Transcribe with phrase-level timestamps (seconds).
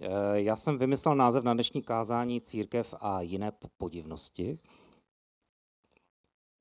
[0.00, 4.58] Eh, já jsem vymyslel název na dnešní kázání Církev a jiné podivnosti.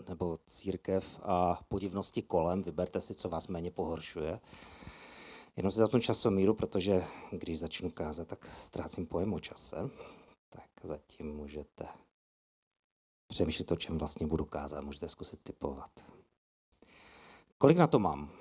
[0.10, 2.62] Nebo církev a podivnosti kolem.
[2.62, 4.40] Vyberte si, co vás méně pohoršuje.
[5.56, 9.90] Jenom si zapnu časomíru, protože když začnu kázat, tak ztrácím pojem o čase.
[10.50, 11.86] Tak zatím můžete
[13.28, 14.84] přemýšlet o čem vlastně budu kázat.
[14.84, 15.92] Můžete zkusit typovat.
[17.58, 18.32] Kolik na to mám?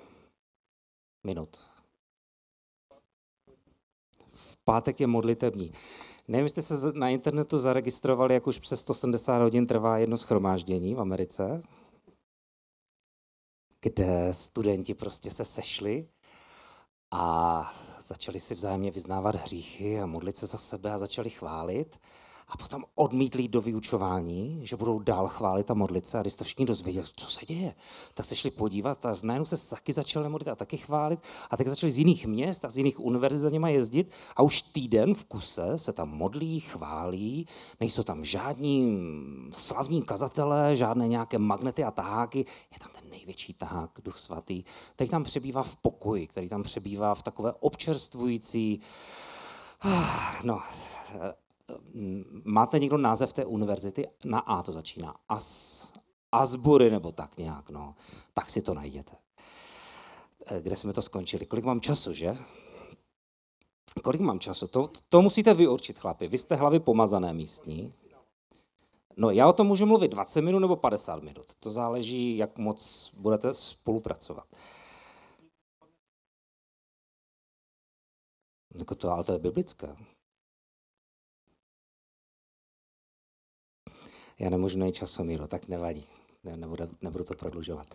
[1.23, 1.74] Minut
[4.65, 5.71] pátek je modlitební.
[6.27, 10.99] Nevím, jste se na internetu zaregistrovali, jak už přes 170 hodin trvá jedno schromáždění v
[10.99, 11.63] Americe,
[13.81, 16.07] kde studenti prostě se sešli
[17.11, 21.99] a začali si vzájemně vyznávat hříchy a modlit se za sebe a začali chválit
[22.47, 26.19] a potom odmítli do vyučování, že budou dál chválit a modlit se.
[26.19, 27.75] A když to všichni dozvěděli, co se děje,
[28.13, 31.19] tak se šli podívat a najednou se taky začali modlit a taky chválit.
[31.51, 34.61] A tak začali z jiných měst a z jiných univerzit za něma jezdit a už
[34.61, 37.47] týden v kuse se tam modlí, chválí,
[37.79, 38.99] nejsou tam žádní
[39.51, 45.09] slavní kazatelé, žádné nějaké magnety a taháky, je tam ten největší tahák, Duch Svatý, který
[45.09, 48.81] tam přebývá v pokoji, který tam přebývá v takové občerstvující,
[49.81, 50.61] ah, no,
[52.43, 54.07] máte někdo název té univerzity?
[54.25, 55.15] Na A to začíná.
[55.29, 55.93] As,
[56.31, 57.95] Asbury nebo tak nějak, no.
[58.33, 59.15] Tak si to najděte.
[60.45, 61.45] Eh, kde jsme to skončili?
[61.45, 62.37] Kolik mám času, že?
[64.03, 64.67] Kolik mám času?
[64.67, 66.27] To, to musíte vyurčit, chlapi.
[66.27, 67.91] Vy jste hlavy pomazané místní.
[69.17, 71.55] No, já o tom můžu mluvit 20 minut nebo 50 minut.
[71.59, 74.47] To záleží, jak moc budete spolupracovat.
[78.79, 79.95] Jako to, ale to je biblické.
[84.39, 86.05] Já nemůžu najít časomíru, tak nevadí,
[86.43, 87.87] ne, nebudu, nebudu to prodlužovat.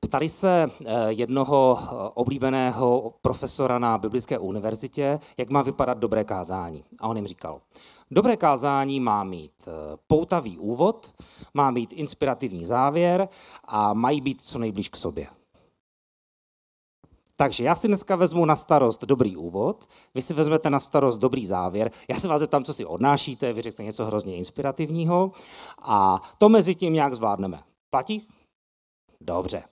[0.00, 6.84] Ptali se eh, jednoho eh, oblíbeného profesora na Biblické univerzitě, jak má vypadat dobré kázání.
[6.98, 7.60] A on jim říkal,
[8.10, 9.70] dobré kázání má mít eh,
[10.06, 11.14] poutavý úvod,
[11.54, 13.28] má mít inspirativní závěr
[13.64, 15.26] a mají být co nejblíž k sobě.
[17.36, 21.46] Takže já si dneska vezmu na starost dobrý úvod, vy si vezmete na starost dobrý
[21.46, 25.32] závěr, já se vás zeptám, co si odnášíte, vy řeknete něco hrozně inspirativního
[25.82, 27.62] a to mezi tím nějak zvládneme.
[27.90, 28.28] Platí?
[29.20, 29.62] Dobře.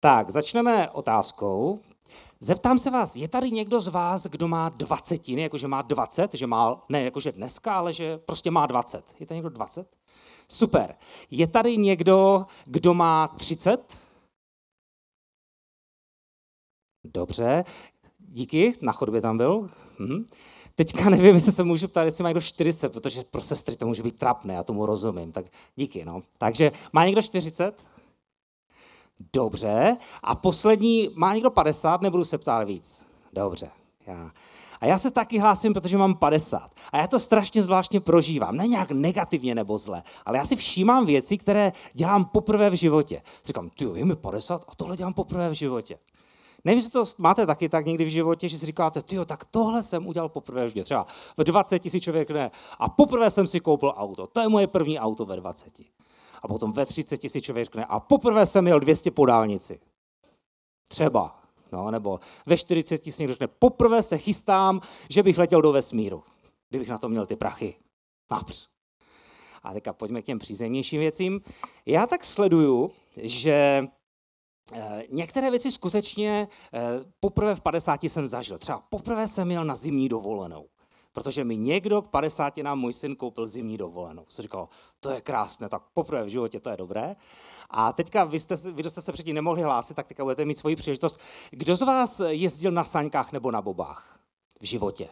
[0.00, 1.80] Tak, začneme otázkou.
[2.40, 6.46] Zeptám se vás, je tady někdo z vás, kdo má dvacetiny, jakože má 20, že
[6.46, 9.14] má, ne jakože dneska, ale že prostě má 20.
[9.20, 9.96] Je tady někdo 20?
[10.48, 10.94] Super.
[11.30, 13.96] Je tady někdo, kdo má 30?
[17.04, 17.64] Dobře,
[18.18, 19.70] díky, na chodbě tam byl.
[19.98, 20.26] Mhm.
[20.74, 24.02] Teďka nevím, jestli se můžu ptát, jestli má někdo 40, protože pro sestry to může
[24.02, 25.32] být trapné, já tomu rozumím.
[25.32, 26.22] Tak díky, no.
[26.38, 27.82] Takže má někdo 40?
[29.32, 29.96] Dobře.
[30.22, 32.00] A poslední, má někdo 50?
[32.02, 33.06] Nebudu se ptát víc.
[33.32, 33.70] Dobře.
[34.06, 34.30] Já.
[34.80, 36.70] A já se taky hlásím, protože mám 50.
[36.92, 38.56] A já to strašně zvláštně prožívám.
[38.56, 43.22] Ne nějak negativně nebo zle, ale já si všímám věci, které dělám poprvé v životě.
[43.44, 45.98] Říkám, ty je mi 50 a tohle dělám poprvé v životě.
[46.64, 49.82] Nevím, jestli to máte taky tak někdy v životě, že si říkáte, ty tak tohle
[49.82, 50.84] jsem udělal poprvé vždy.
[50.84, 52.50] Třeba v 20 tisíc člověk ne.
[52.78, 54.26] A poprvé jsem si koupil auto.
[54.26, 55.80] To je moje první auto ve 20.
[56.42, 59.80] A potom ve 30 tisíc člověk řekne, a poprvé jsem měl 200 po dálnici.
[60.88, 61.40] Třeba.
[61.72, 66.22] No, nebo ve 40 tisíc řekne, poprvé se chystám, že bych letěl do vesmíru.
[66.68, 67.74] Kdybych na to měl ty prachy.
[68.30, 68.68] Např.
[69.62, 71.40] A teďka pojďme k těm přízemnějším věcím.
[71.86, 73.86] Já tak sleduju, že
[75.10, 76.80] některé věci skutečně eh,
[77.20, 78.58] poprvé v 50 jsem zažil.
[78.58, 80.68] Třeba poprvé jsem měl na zimní dovolenou,
[81.12, 84.24] protože mi někdo k 50 nám můj syn koupil zimní dovolenou.
[84.28, 84.68] Jsem říkal,
[85.00, 87.16] to je krásné, tak poprvé v životě to je dobré.
[87.70, 90.76] A teďka vy, jste, vy jste se předtím nemohli hlásit, tak teďka budete mít svoji
[90.76, 91.20] příležitost.
[91.50, 94.20] Kdo z vás jezdil na sáňkách nebo na bobách
[94.60, 95.08] v životě?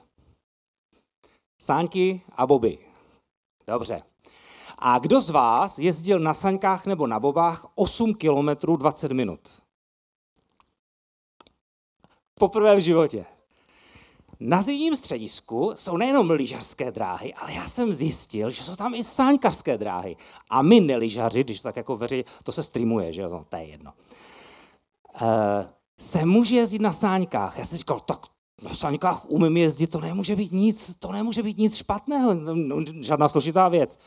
[1.62, 2.78] Sáňky a boby.
[3.66, 4.11] Dobře.
[4.84, 9.40] A kdo z vás jezdil na saňkách nebo na bobách 8 kilometrů 20 minut?
[12.34, 13.26] Poprvé v životě.
[14.40, 19.04] Na zimním středisku jsou nejenom lyžařské dráhy, ale já jsem zjistil, že jsou tam i
[19.04, 20.16] sáňkařské dráhy.
[20.50, 23.92] A my neližaři, když tak jako veři, to se streamuje, že no, to je jedno.
[25.22, 25.68] E,
[25.98, 27.58] se může jezdit na sáňkách.
[27.58, 28.26] Já jsem říkal, tak
[28.62, 33.28] na sáňkách umím jezdit, to nemůže být nic, to nemůže být nic špatného, no, žádná
[33.28, 33.98] složitá věc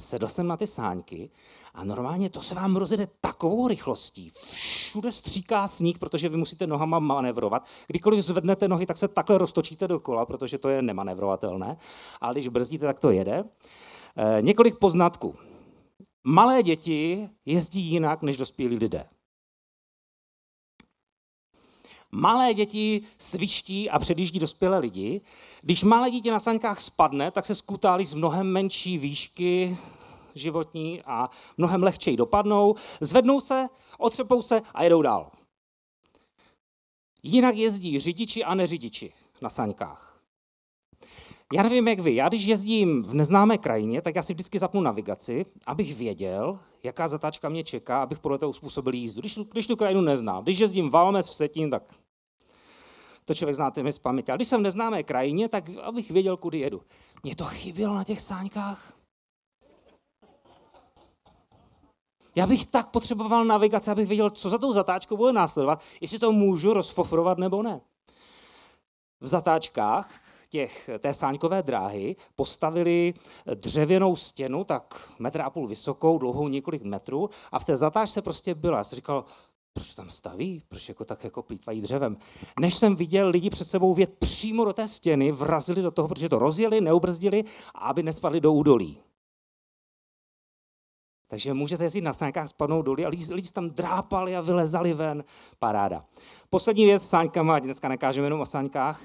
[0.00, 1.30] sedl jsem na ty sáňky
[1.74, 4.32] a normálně to se vám rozjede takovou rychlostí.
[4.50, 7.66] Všude stříká sníh, protože vy musíte nohama manevrovat.
[7.86, 11.76] Kdykoliv zvednete nohy, tak se takhle roztočíte dokola, protože to je nemanevrovatelné.
[12.20, 13.44] Ale když brzdíte, tak to jede.
[14.16, 15.34] E, několik poznatků.
[16.24, 19.06] Malé děti jezdí jinak než dospělí lidé.
[22.12, 25.20] Malé děti sviští a předjíždí dospělé lidi.
[25.62, 29.78] Když malé dítě na saňkách spadne, tak se skutálí z mnohem menší výšky
[30.34, 33.68] životní a mnohem lehčeji dopadnou, zvednou se,
[33.98, 35.30] otřepou se a jedou dál.
[37.22, 40.07] Jinak jezdí řidiči a neřidiči na saňkách.
[41.52, 42.14] Já nevím, jak vy.
[42.14, 47.08] Já když jezdím v neznámé krajině, tak já si vždycky zapnu navigaci, abych věděl, jaká
[47.08, 49.20] zatáčka mě čeká, abych podle toho uspůsobil jízdu.
[49.20, 51.82] Když, když tu krajinu neznám, když jezdím Valmes v Setín, tak
[53.24, 54.32] to člověk znáte mi z paměti.
[54.32, 56.82] A když jsem v neznámé krajině, tak abych věděl, kudy jedu.
[57.22, 58.92] Mně to chybělo na těch sáňkách.
[62.34, 66.32] Já bych tak potřeboval navigaci, abych věděl, co za tou zatáčkou bude následovat, jestli to
[66.32, 67.80] můžu rozfofrovat nebo ne.
[69.20, 73.14] V zatáčkách těch, té sáňkové dráhy postavili
[73.54, 78.54] dřevěnou stěnu, tak metr a půl vysokou, dlouhou několik metrů a v té zatáčce prostě
[78.54, 78.78] byla.
[78.78, 79.24] Já jsem říkal,
[79.72, 80.62] proč tam staví?
[80.68, 82.16] Proč jako tak jako plítvají dřevem?
[82.60, 86.28] Než jsem viděl lidi před sebou vět přímo do té stěny, vrazili do toho, protože
[86.28, 88.98] to rozjeli, neubrzdili, aby nespadli do údolí.
[91.30, 95.24] Takže můžete jezdit na sáňkách, spadnout dolů a lidi, lidi tam drápali a vylezali ven.
[95.58, 96.04] Paráda.
[96.50, 99.00] Poslední věc s sáňkama, dneska nekážeme jenom o sáňkách.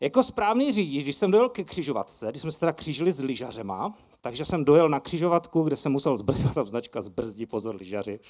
[0.00, 3.94] Jako správný řidič, když jsem dojel ke křižovatce, když jsme se teda křížili s lyžařema,
[4.20, 8.20] takže jsem dojel na křižovatku, kde jsem musel zbrzdit, tam značka zbrzdí, pozor, lyžaři.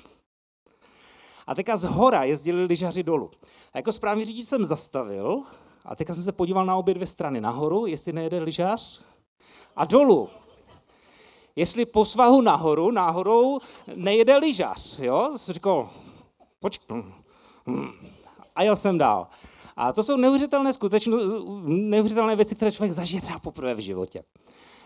[1.47, 3.31] A teďka z hora jezdili lyžaři dolů.
[3.73, 5.43] A jako správný řidič jsem zastavil
[5.85, 7.41] a teďka jsem se podíval na obě dvě strany.
[7.41, 9.03] Nahoru, jestli nejede lyžař,
[9.77, 10.29] a dolů.
[11.57, 13.59] Jestli po svahu nahoru, náhodou
[13.95, 14.99] nejede lyžař.
[14.99, 15.33] Jo?
[15.37, 15.91] Jsem říkal,
[16.61, 17.05] počkej.
[18.55, 19.29] A jel jsem dál.
[19.77, 21.19] A to jsou neuvěřitelné, skutečno,
[21.67, 24.25] neuvěřitelné věci, které člověk zažije třeba poprvé v životě.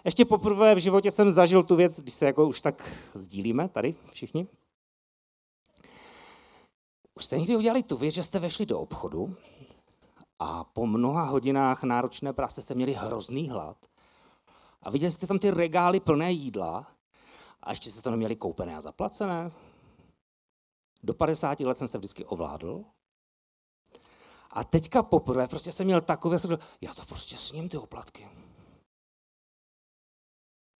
[0.04, 3.94] Ještě poprvé v životě jsem zažil tu věc, když se jako už tak sdílíme tady
[4.12, 4.46] všichni.
[7.14, 9.34] Už jste někdy udělali tu věc, že jste vešli do obchodu
[10.38, 13.76] a po mnoha hodinách náročné práce jste měli hrozný hlad
[14.82, 16.86] a viděli jste tam ty regály plné jídla
[17.62, 19.52] a ještě jste to neměli koupené a zaplacené.
[21.02, 22.84] Do 50 let jsem se vždycky ovládl
[24.50, 26.38] a teďka poprvé prostě jsem měl takové,
[26.80, 28.28] já to prostě sním ty oplatky.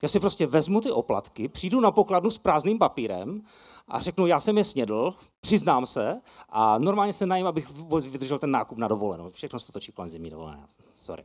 [0.02, 3.42] Já si prostě vezmu ty oplatky, přijdu na pokladnu s prázdným papírem
[3.88, 7.70] a řeknu, já jsem je snědl, přiznám se a normálně se najím, abych
[8.10, 9.30] vydržel ten nákup na dovolenou.
[9.30, 11.24] Všechno se to točí kolem zimní dovolené, sorry.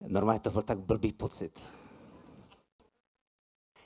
[0.00, 1.60] Normálně to byl tak blbý pocit.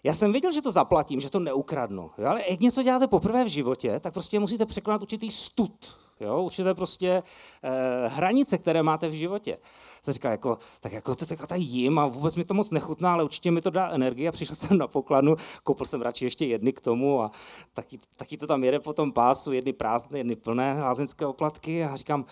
[0.03, 2.27] Já jsem věděl, že to zaplatím, že to neukradnu, jo?
[2.27, 6.43] ale jak něco děláte poprvé v životě, tak prostě musíte překonat určitý stud Jo?
[6.43, 7.23] Určité prostě
[7.63, 9.59] eh, hranice, které máte v životě.
[10.03, 13.13] Se říká, jako, tak jako to tak tady jím a vůbec mi to moc nechutná,
[13.13, 16.47] ale určitě mi to dá energii a přišel jsem na pokladnu, koupil jsem radši ještě
[16.47, 17.31] jedny k tomu a
[17.73, 21.97] taky, taky to tam jede po tom pásu, jedny prázdné, jedny plné lázeňské oplatky a
[21.97, 22.25] říkám,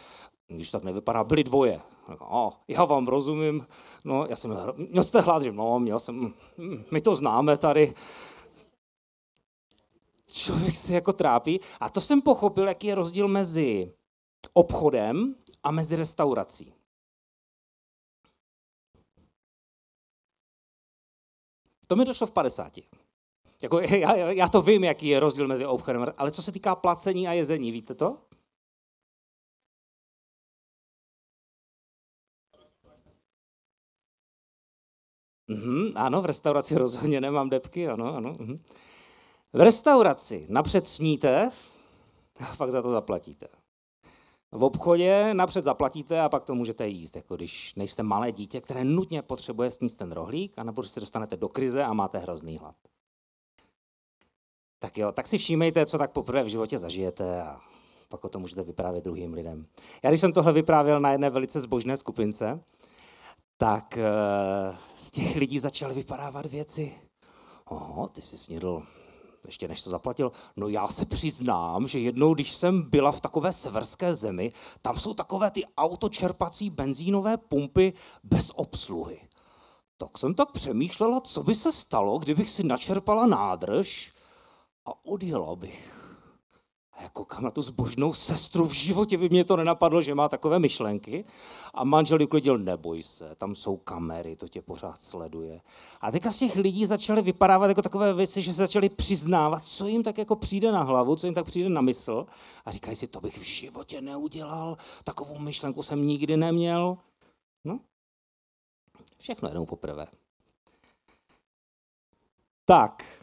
[0.49, 1.81] když tak nevypadá, byly dvoje.
[2.21, 3.67] O, já vám rozumím,
[4.05, 7.95] no, já jsem, měl jste hlad, že no, měl jsem, hm, my to známe tady,
[10.33, 11.61] člověk se jako trápí.
[11.81, 13.93] A to jsem pochopil, jaký je rozdíl mezi
[14.53, 16.75] obchodem a mezi restaurací.
[21.87, 22.73] To mi došlo v 50.
[23.63, 27.29] Jako, já, já to vím, jaký je rozdíl mezi obchodem, ale co se týká placení
[27.29, 28.19] a jezení, víte to?
[35.49, 38.37] Mhm, ano, v restauraci rozhodně nemám depky, ano, ano.
[38.41, 38.63] Mhm.
[39.53, 41.51] V restauraci napřed sníte
[42.41, 43.49] a pak za to zaplatíte.
[44.53, 48.85] V obchodě napřed zaplatíte a pak to můžete jíst, jako když nejste malé dítě, které
[48.85, 52.75] nutně potřebuje sníst ten rohlík a nebo se dostanete do krize a máte hrozný hlad.
[54.79, 57.61] Tak jo, tak si všímejte, co tak poprvé v životě zažijete a
[58.09, 59.67] pak o tom můžete vyprávět druhým lidem.
[60.03, 62.61] Já když jsem tohle vyprávěl na jedné velice zbožné skupince,
[63.57, 66.95] tak eh, z těch lidí začaly vypadávat věci.
[67.65, 68.83] Oho, ty jsi snědl
[69.47, 73.53] ještě než to zaplatil, no já se přiznám, že jednou, když jsem byla v takové
[73.53, 77.93] severské zemi, tam jsou takové ty autočerpací benzínové pumpy
[78.25, 79.21] bez obsluhy.
[79.99, 84.13] Tak jsem tak přemýšlela, co by se stalo, kdybych si načerpala nádrž
[84.87, 86.02] a odjela bych.
[87.03, 90.29] A jako kam na tu zbožnou sestru v životě by mě to nenapadlo, že má
[90.29, 91.25] takové myšlenky.
[91.75, 95.61] A manžel uklidil, neboj se, tam jsou kamery, to tě pořád sleduje.
[96.01, 99.87] A teďka z těch lidí začaly vypadávat jako takové věci, že se začaly přiznávat, co
[99.87, 102.27] jim tak jako přijde na hlavu, co jim tak přijde na mysl.
[102.65, 106.99] A říkají si, to bych v životě neudělal, takovou myšlenku jsem nikdy neměl.
[107.65, 107.81] No,
[109.19, 110.07] všechno jednou poprvé.
[112.65, 113.22] Tak,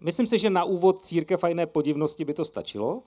[0.00, 3.02] Myslím si, že na úvod církev a jiné podivnosti by to stačilo.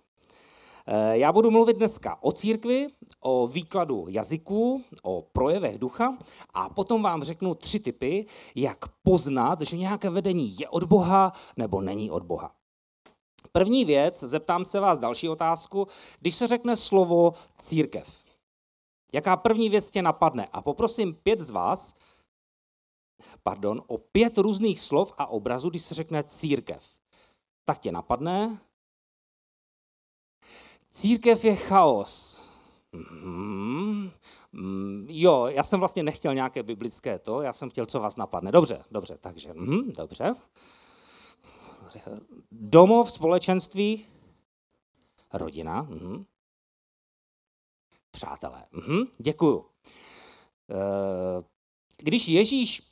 [0.88, 2.88] Eh, já budu mluvit dneska o církvi,
[3.20, 6.18] o výkladu jazyků, o projevech ducha
[6.54, 11.82] a potom vám řeknu tři typy, jak poznat, že nějaké vedení je od Boha nebo
[11.82, 12.52] není od Boha.
[13.52, 15.88] První věc, zeptám se vás další otázku,
[16.20, 18.08] když se řekne slovo církev.
[19.14, 20.48] Jaká první věc tě napadne?
[20.54, 21.94] A poprosím pět z vás,
[23.44, 26.84] pardon, o pět různých slov a obrazů, když se řekne církev.
[27.66, 28.60] Tak tě napadne?
[30.92, 32.42] Církev je chaos.
[32.94, 34.12] Hmm,
[35.08, 38.52] jo, já jsem vlastně nechtěl nějaké biblické to, já jsem chtěl, co vás napadne.
[38.52, 40.36] Dobře, dobře, takže, hmm, dobře.
[42.52, 44.06] Domov, společenství,
[45.34, 46.26] rodina, hmm.
[48.12, 48.66] přátelé.
[48.72, 49.66] Hmm, děkuju.
[50.72, 51.44] Eh,
[51.98, 52.89] když Ježíš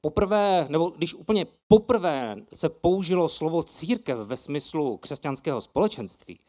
[0.00, 6.40] poprvé, nebo když úplně poprvé se použilo slovo církev ve smyslu křesťanského společenství,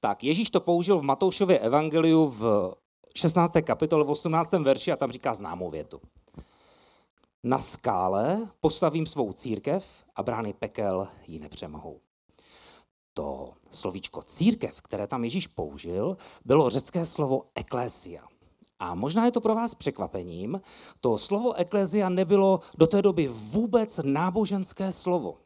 [0.00, 2.74] tak Ježíš to použil v Matoušově evangeliu v
[3.16, 3.52] 16.
[3.64, 4.52] kapitole v 18.
[4.52, 6.00] verši a tam říká známou větu.
[7.42, 12.00] Na skále postavím svou církev a brány pekel ji nepřemohou.
[13.14, 18.22] To slovíčko církev, které tam Ježíš použil, bylo řecké slovo eklésia.
[18.78, 20.60] A možná je to pro vás překvapením,
[21.00, 25.38] to slovo eklésia nebylo do té doby vůbec náboženské slovo.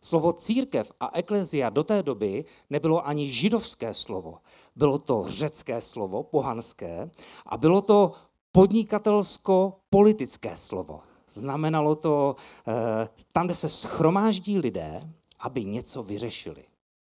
[0.00, 4.38] Slovo církev a eklezia do té doby nebylo ani židovské slovo.
[4.76, 7.10] Bylo to řecké slovo, pohanské,
[7.46, 8.12] a bylo to
[8.52, 11.00] podnikatelsko-politické slovo.
[11.32, 12.36] Znamenalo to
[12.68, 16.64] eh, tam, kde se schromáždí lidé, aby něco vyřešili.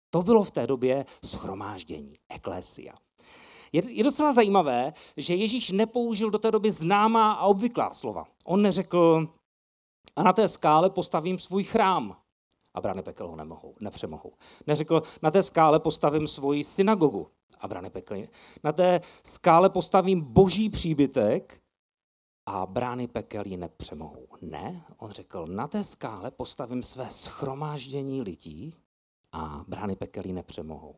[0.10, 2.94] To bylo v té době schromáždění, eklesia.
[3.74, 8.28] Je, je docela zajímavé, že Ježíš nepoužil do té doby známá a obvyklá slova.
[8.46, 9.28] On neřekl,
[10.16, 12.18] a na té skále postavím svůj chrám
[12.74, 14.34] a brány pekel ho nemohou, nepřemohou.
[14.68, 17.28] Neřekl, na té skále postavím svoji synagogu
[17.60, 18.24] a brány pekel.
[18.64, 21.62] Na té skále postavím boží příbytek
[22.46, 24.28] a brány pekel ji nepřemohou.
[24.42, 28.76] Ne, on řekl, na té skále postavím své schromáždění lidí
[29.32, 30.96] a brány pekel ji nepřemohou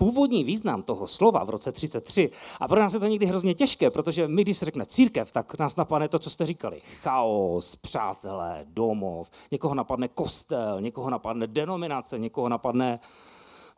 [0.00, 2.30] původní význam toho slova v roce 33,
[2.60, 5.58] a pro nás je to někdy hrozně těžké, protože my, když se řekne církev, tak
[5.58, 6.80] nás napadne to, co jste říkali.
[7.02, 13.00] Chaos, přátelé, domov, někoho napadne kostel, někoho napadne denominace, někoho napadne,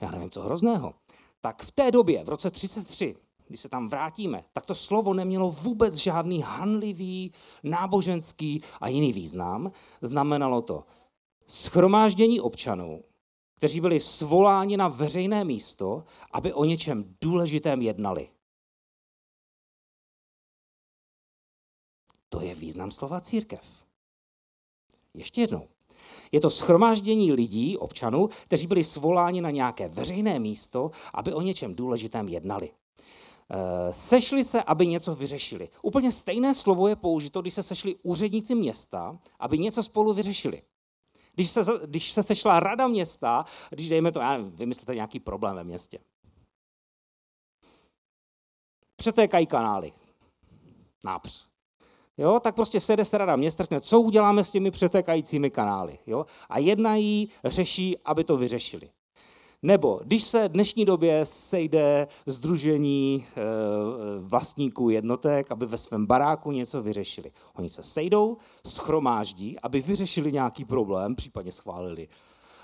[0.00, 0.94] já nevím, co hrozného.
[1.40, 3.14] Tak v té době, v roce 33,
[3.48, 9.72] když se tam vrátíme, tak to slovo nemělo vůbec žádný hanlivý, náboženský a jiný význam.
[10.02, 10.84] Znamenalo to
[11.46, 13.02] schromáždění občanů,
[13.62, 18.28] kteří byli svoláni na veřejné místo, aby o něčem důležitém jednali.
[22.28, 23.62] To je význam slova církev.
[25.14, 25.68] Ještě jednou.
[26.32, 31.74] Je to schromáždění lidí, občanů, kteří byli svoláni na nějaké veřejné místo, aby o něčem
[31.74, 32.70] důležitém jednali.
[33.50, 35.68] Eh, sešli se, aby něco vyřešili.
[35.82, 40.62] Úplně stejné slovo je použito, když se sešli úředníci města, aby něco spolu vyřešili.
[41.34, 45.56] Když se, když se sešla rada města, když dejme to, já nevím, vymyslete nějaký problém
[45.56, 45.98] ve městě.
[48.96, 49.92] Přetékají kanály.
[51.04, 51.46] Nápř.
[52.18, 55.98] Jo, tak prostě sede se rada města, řekne, co uděláme s těmi přetékajícími kanály.
[56.06, 56.26] Jo?
[56.48, 58.90] A jednají, řeší, aby to vyřešili.
[59.62, 63.40] Nebo když se v dnešní době sejde združení eh,
[64.20, 67.32] vlastníků jednotek, aby ve svém baráku něco vyřešili.
[67.54, 72.08] Oni se sejdou, schromáždí, aby vyřešili nějaký problém, případně schválili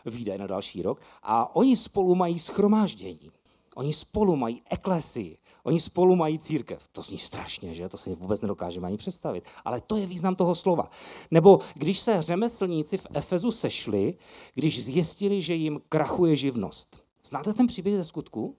[0.07, 1.01] výdaje na další rok.
[1.23, 3.31] A oni spolu mají schromáždění.
[3.75, 5.37] Oni spolu mají eklesii.
[5.69, 6.89] Oni spolu mají církev.
[6.93, 7.89] To zní strašně, že?
[7.89, 9.45] To si vůbec nedokážeme ani představit.
[9.65, 10.91] Ale to je význam toho slova.
[11.31, 14.15] Nebo když se řemeslníci v Efezu sešli,
[14.55, 17.05] když zjistili, že jim krachuje živnost.
[17.25, 18.57] Znáte ten příběh ze skutku?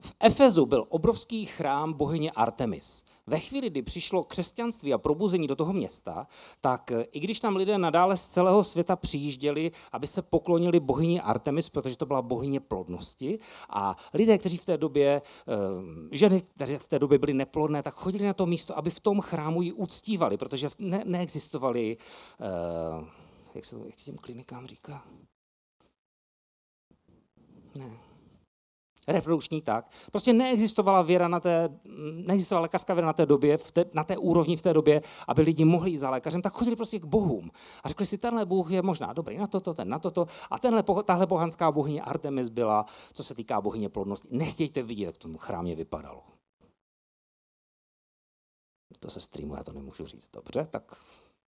[0.00, 3.04] V Efezu byl obrovský chrám bohyně Artemis.
[3.28, 6.26] Ve chvíli, kdy přišlo křesťanství a probuzení do toho města,
[6.60, 11.20] tak eh, i když tam lidé nadále z celého světa přijížděli, aby se poklonili bohyni
[11.20, 13.38] Artemis, protože to byla bohyně plodnosti,
[13.70, 15.54] a lidé, kteří v té době, eh,
[16.12, 19.20] ženy, které v té době byly neplodné, tak chodili na to místo, aby v tom
[19.20, 21.96] chrámu ji uctívali, protože ne, neexistovaly,
[22.40, 23.04] eh,
[23.54, 25.04] jak se, jak se klinikám říká?
[27.74, 28.07] Ne
[29.08, 29.90] reprodukční tak.
[30.10, 31.68] Prostě neexistovala věra na té,
[32.26, 35.42] neexistovala lékařská věra na té době, v té, na té úrovni v té době, aby
[35.42, 37.50] lidi mohli jít za lékařem, tak chodili prostě k bohům.
[37.84, 40.26] A řekli si, tenhle bůh je možná dobrý na toto, ten na toto.
[40.50, 44.28] A tenhle, tahle bohanská bohyně Artemis byla, co se týká bohyně plodnosti.
[44.30, 46.22] Nechtějte vidět, jak to chrámě vypadalo.
[49.00, 50.30] To se streamuje, já to nemůžu říct.
[50.32, 50.94] Dobře, tak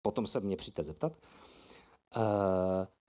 [0.02, 1.12] potom se mě přijďte zeptat.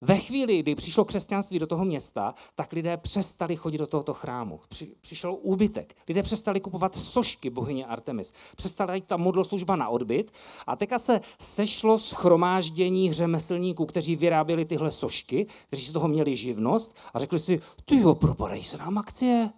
[0.01, 4.59] Ve chvíli, kdy přišlo křesťanství do toho města, tak lidé přestali chodit do tohoto chrámu.
[4.67, 5.95] Při, přišel úbytek.
[6.07, 8.33] Lidé přestali kupovat sošky bohyně Artemis.
[8.55, 10.31] Přestala jít ta modloslužba na odbyt
[10.67, 16.95] a teďka se sešlo schromáždění řemeslníků, kteří vyráběli tyhle sošky, kteří z toho měli živnost
[17.13, 19.49] a řekli si, ty jo, propadají se nám akcie.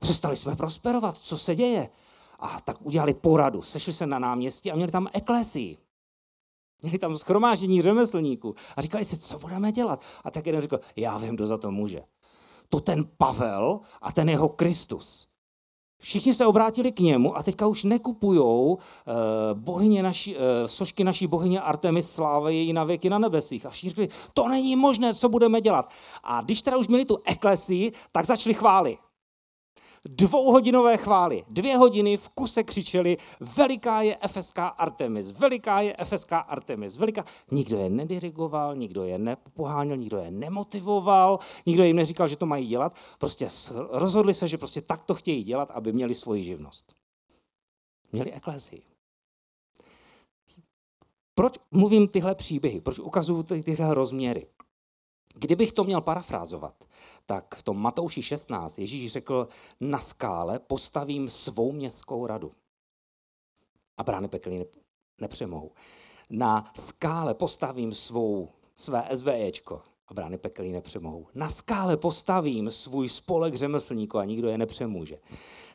[0.00, 1.88] Přestali jsme prosperovat, co se děje?
[2.38, 5.87] A tak udělali poradu, sešli se na náměstí a měli tam eklesii.
[6.82, 10.04] Měli tam schromáždění řemeslníků a říkali si, co budeme dělat.
[10.24, 12.02] A tak jeden řekl, já vím, kdo za to může.
[12.68, 15.28] To ten Pavel a ten jeho Kristus.
[16.00, 18.80] Všichni se obrátili k němu a teďka už nekupujou uh,
[19.54, 23.66] bohyně naší, uh, sošky naší bohyně Artemis slávy její na věky na nebesích.
[23.66, 25.92] A všichni řekli, to není možné, co budeme dělat.
[26.24, 28.98] A když teda už měli tu eklesii, tak začali chválit
[30.04, 31.44] dvouhodinové chvály.
[31.48, 37.24] Dvě hodiny v kuse křičeli, veliká je FSK Artemis, veliká je FSK Artemis, veliká.
[37.50, 42.66] Nikdo je nedirigoval, nikdo je nepoháněl, nikdo je nemotivoval, nikdo jim neříkal, že to mají
[42.66, 42.96] dělat.
[43.18, 43.48] Prostě
[43.90, 46.94] rozhodli se, že prostě tak to chtějí dělat, aby měli svoji živnost.
[48.12, 48.82] Měli eklezii.
[51.34, 52.80] Proč mluvím tyhle příběhy?
[52.80, 54.46] Proč ukazuju ty, tyhle rozměry?
[55.34, 56.84] Kdybych to měl parafrázovat,
[57.26, 59.48] tak v tom Matouši 16 Ježíš řekl,
[59.80, 62.52] na skále postavím svou městskou radu.
[63.96, 64.64] A brány pekelí
[65.20, 65.72] nepřemohou.
[66.30, 71.26] Na skále postavím svou, své SVEčko a brány pekelí nepřemohou.
[71.34, 75.18] Na skále postavím svůj spolek řemeslníků a nikdo je nepřemůže.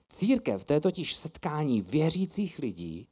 [0.09, 3.07] Církev, to je totiž setkání věřících lidí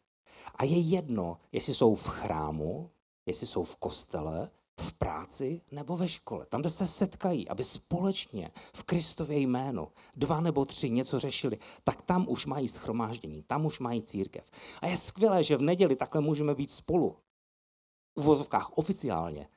[0.55, 2.89] a je jedno, jestli jsou v chrámu,
[3.25, 4.50] jestli jsou v kostele,
[4.81, 10.41] v práci nebo ve škole, tam, kde se setkají, aby společně v Kristově jménu dva
[10.41, 14.45] nebo tři něco řešili, tak tam už mají schromáždění, tam už mají církev.
[14.81, 17.17] A je skvělé, že v neděli takhle můžeme být spolu.
[18.15, 19.47] V vozovkách oficiálně,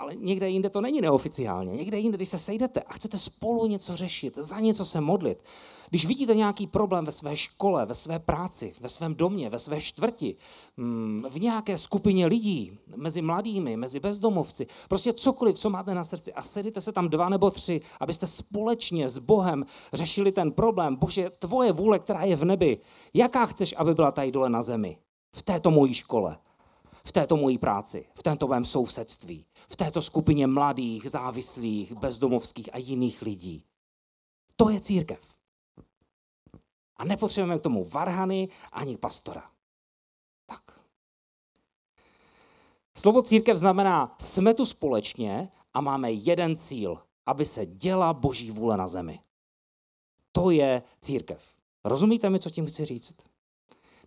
[0.00, 1.72] ale někde jinde to není neoficiálně.
[1.72, 5.42] Někde jinde, když se sejdete a chcete spolu něco řešit, za něco se modlit,
[5.90, 9.80] když vidíte nějaký problém ve své škole, ve své práci, ve svém domě, ve své
[9.80, 10.36] čtvrti,
[10.76, 16.32] mm, v nějaké skupině lidí, mezi mladými, mezi bezdomovci, prostě cokoliv, co máte na srdci
[16.32, 20.96] a sedíte se tam dva nebo tři, abyste společně s Bohem řešili ten problém.
[20.96, 22.78] Bože, tvoje vůle, která je v nebi,
[23.14, 24.98] jaká chceš, aby byla tady dole na zemi?
[25.36, 26.36] V této mojí škole
[27.04, 32.78] v této mojí práci, v tomto mém sousedství, v této skupině mladých, závislých, bezdomovských a
[32.78, 33.64] jiných lidí.
[34.56, 35.20] To je církev.
[36.96, 39.50] A nepotřebujeme k tomu varhany ani pastora.
[40.46, 40.80] Tak.
[42.96, 48.76] Slovo církev znamená, jsme tu společně a máme jeden cíl, aby se děla boží vůle
[48.76, 49.20] na zemi.
[50.32, 51.42] To je církev.
[51.84, 53.29] Rozumíte mi, co tím chci říct?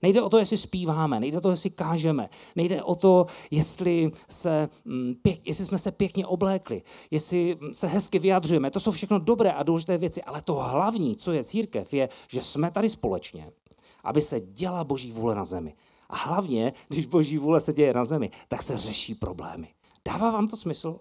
[0.04, 4.70] Nejde o to, jestli zpíváme, nejde o to, jestli kážeme, nejde o to, jestli, se,
[4.86, 8.72] mm, pěk, jestli jsme se pěkně oblékli, jestli se hezky vyjadřujeme.
[8.72, 12.44] To jsou všechno dobré a důležité věci, ale to hlavní, co je církev, je, že
[12.44, 13.52] jsme tady společně,
[14.04, 15.76] aby se děla boží vůle na zemi.
[16.10, 19.68] A hlavně, když boží vůle se děje na zemi, tak se řeší problémy.
[20.06, 21.00] Dává vám to smysl?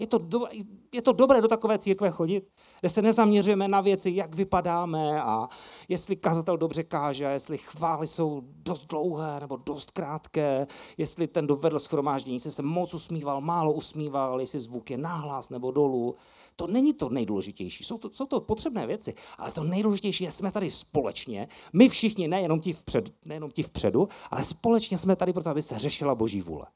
[0.00, 0.46] Je to, do,
[0.94, 2.48] je to dobré do takové církve chodit,
[2.80, 5.48] kde se nezaměřujeme na věci, jak vypadáme a
[5.88, 11.78] jestli kazatel dobře káže, jestli chvály jsou dost dlouhé nebo dost krátké, jestli ten dovedl
[11.78, 16.14] schromáždění, jestli se moc usmíval, málo usmíval, jestli zvuk je náhlas nebo dolů.
[16.56, 17.84] To není to nejdůležitější.
[17.84, 22.28] Jsou to, jsou to potřebné věci, ale to nejdůležitější je, jsme tady společně, my všichni,
[22.28, 26.40] nejenom ti, vpřed, nejenom ti vpředu, ale společně jsme tady proto, aby se řešila boží
[26.40, 26.66] vůle.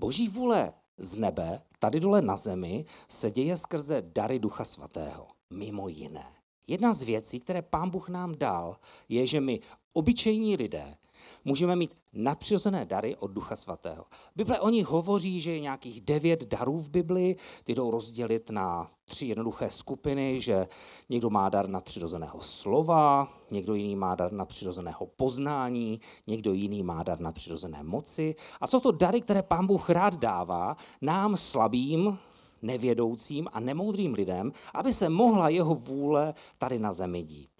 [0.00, 5.26] Boží vůle z nebe, tady dole na zemi, se děje skrze dary Ducha Svatého.
[5.50, 6.26] Mimo jiné.
[6.66, 8.76] Jedna z věcí, které Pán Bůh nám dal,
[9.08, 9.60] je, že my,
[9.92, 10.96] obyčejní lidé,
[11.44, 14.04] můžeme mít nadpřirozené dary od Ducha Svatého.
[14.36, 18.90] Bible o nich hovoří, že je nějakých devět darů v Bibli, ty jdou rozdělit na
[19.04, 20.68] tři jednoduché skupiny, že
[21.08, 27.20] někdo má dar nadpřirozeného slova, někdo jiný má dar nadpřirozeného poznání, někdo jiný má dar
[27.20, 28.34] nadpřirozené moci.
[28.60, 32.18] A jsou to dary, které Pán Bůh rád dává nám slabým,
[32.62, 37.50] nevědoucím a nemoudrým lidem, aby se mohla jeho vůle tady na zemi dít.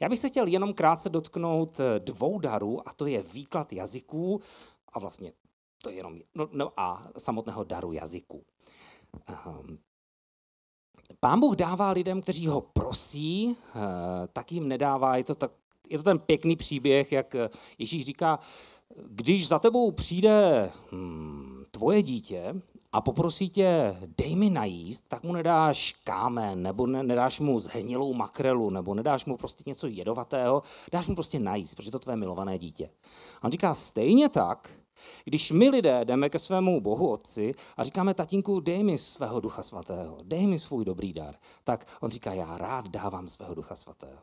[0.00, 4.40] Já bych se chtěl jenom krátce dotknout eh, dvou darů, a to je výklad jazyků
[4.92, 5.32] a vlastně
[5.82, 8.44] to je jenom no, no a samotného daru jazyků.
[9.46, 9.78] Um,
[11.20, 13.82] Pán Bůh dává lidem, kteří ho prosí, uh,
[14.32, 15.16] tak jim nedává.
[15.16, 15.52] Je to, tak,
[15.88, 18.38] je to ten pěkný příběh, jak eh, Ježíš říká,
[19.06, 22.54] když za tebou přijde hmm, tvoje dítě
[22.92, 28.14] a poprosí tě, dej mi najíst, tak mu nedáš kámen, nebo ne, nedáš mu zhenilou
[28.14, 32.58] makrelu, nebo nedáš mu prostě něco jedovatého, dáš mu prostě najíst, protože to tvé milované
[32.58, 32.90] dítě.
[33.40, 34.70] A on říká, stejně tak,
[35.24, 39.62] když my lidé jdeme ke svému Bohu Otci a říkáme, tatínku, dej mi svého ducha
[39.62, 44.18] svatého, dej mi svůj dobrý dar, tak on říká, já rád dávám svého ducha svatého.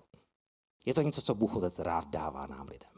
[0.85, 2.96] Je to něco, co Bůh Otec rád dává nám lidem.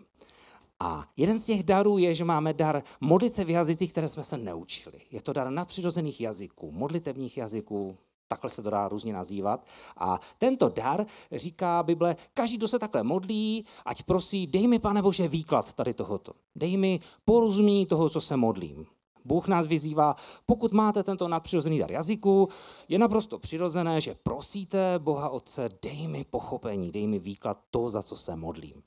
[0.79, 4.23] A jeden z těch darů je, že máme dar modlit se v jazycích, které jsme
[4.23, 5.01] se neučili.
[5.11, 9.65] Je to dar nadpřirozených jazyků, modlitevních jazyků, takhle se to dá různě nazývat.
[9.97, 15.01] A tento dar, říká Bible, každý, kdo se takhle modlí, ať prosí, dej mi, pane
[15.01, 16.33] Bože, výklad tady tohoto.
[16.55, 18.85] Dej mi porozumění toho, co se modlím.
[19.25, 20.15] Bůh nás vyzývá,
[20.45, 22.49] pokud máte tento nadpřirozený dar jazyku,
[22.87, 28.01] je naprosto přirozené, že prosíte Boha Otce, dej mi pochopení, dej mi výklad to, za
[28.01, 28.83] co se modlím.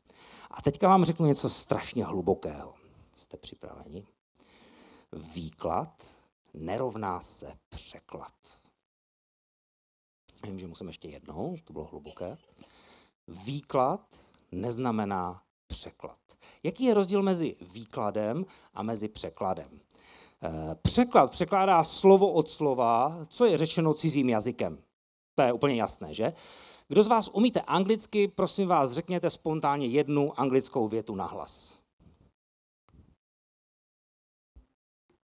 [0.53, 2.75] A teďka vám řeknu něco strašně hlubokého.
[3.15, 4.07] Jste připraveni?
[5.35, 6.07] Výklad
[6.55, 8.33] nerovná se překlad.
[10.45, 12.37] Vím, že musím ještě jednou, to bylo hluboké.
[13.29, 14.17] Výklad
[14.53, 16.19] neznamená překlad.
[16.63, 19.81] Jaký je rozdíl mezi výkladem a mezi překladem?
[20.43, 24.79] Eh, překlad překládá slovo od slova, co je řečeno cizím jazykem.
[25.35, 26.33] To je úplně jasné, že?
[26.89, 31.79] Kdo z vás umíte anglicky, prosím vás, řekněte spontánně jednu anglickou větu na hlas.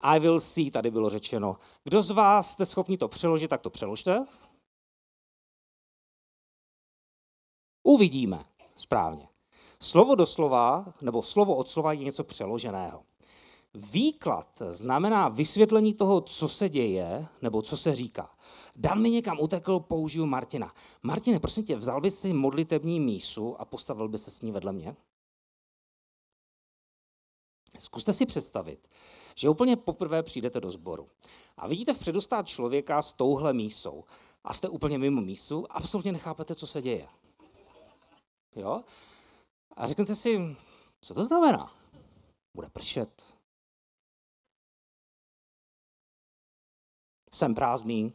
[0.00, 1.56] I will see, tady bylo řečeno.
[1.84, 4.26] Kdo z vás jste schopni to přeložit, tak to přeložte.
[7.82, 8.44] Uvidíme.
[8.76, 9.28] Správně.
[9.80, 13.04] Slovo do slova, nebo slovo od slova je něco přeloženého.
[13.74, 18.30] Výklad znamená vysvětlení toho, co se děje, nebo co se říká.
[18.76, 20.74] Dan mi někam utekl, použiju Martina.
[21.02, 24.72] Martine, prosím tě, vzal by si modlitební mísu a postavil by se s ní vedle
[24.72, 24.96] mě?
[27.78, 28.88] Zkuste si představit,
[29.34, 31.08] že úplně poprvé přijdete do sboru
[31.56, 34.04] a vidíte vpředu stát člověka s touhle mísou
[34.44, 37.08] a jste úplně mimo mísu, absolutně nechápete, co se děje.
[38.56, 38.84] Jo?
[39.76, 40.56] A řeknete si,
[41.00, 41.74] co to znamená?
[42.54, 43.33] Bude pršet.
[47.34, 48.12] Jsem prázdný.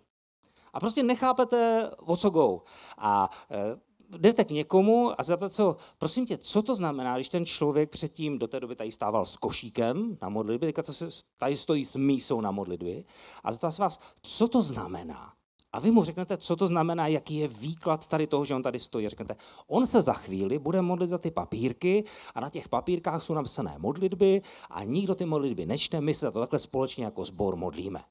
[0.74, 2.62] A prostě nechápete, o co go.
[2.98, 5.64] A e, jdete k někomu a zeptáte se
[5.98, 9.38] prosím tě, co to znamená, když ten člověk předtím do té doby tady stával s
[9.38, 13.04] košíkem na modlitbě, teďka co se, tady stojí s mísou na modlitbě
[13.44, 15.34] a zeptá se vás, co to znamená?
[15.72, 18.80] A vy mu řeknete, co to znamená, jaký je výklad tady toho, že on tady
[18.80, 19.10] stojí.
[19.10, 19.36] Řeknete,
[19.68, 22.04] on se za chvíli bude modlit za ty papírky
[22.36, 26.32] a na těch papírkách jsou napsané modlitby a nikdo ty modlitby nečte, my se za
[26.32, 28.04] to takhle společně jako sbor modlíme.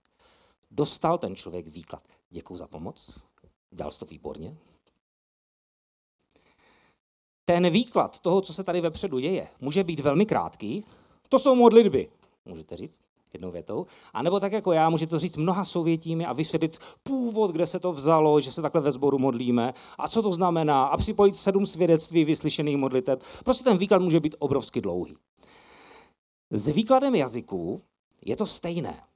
[0.70, 2.02] Dostal ten člověk výklad.
[2.30, 3.18] Děkuji za pomoc,
[3.70, 4.56] dělal to výborně.
[7.44, 10.84] Ten výklad toho, co se tady vepředu děje, může být velmi krátký.
[11.28, 12.10] To jsou modlitby,
[12.44, 13.00] můžete říct
[13.32, 13.86] jednou větou.
[14.12, 17.78] A nebo tak jako já, můžete to říct mnoha souvětími a vysvětlit původ, kde se
[17.78, 21.66] to vzalo, že se takhle ve sboru modlíme a co to znamená a připojit sedm
[21.66, 23.22] svědectví vyslyšených modliteb.
[23.44, 25.16] Prostě ten výklad může být obrovsky dlouhý.
[26.50, 27.82] S výkladem jazyků
[28.24, 29.07] je to stejné.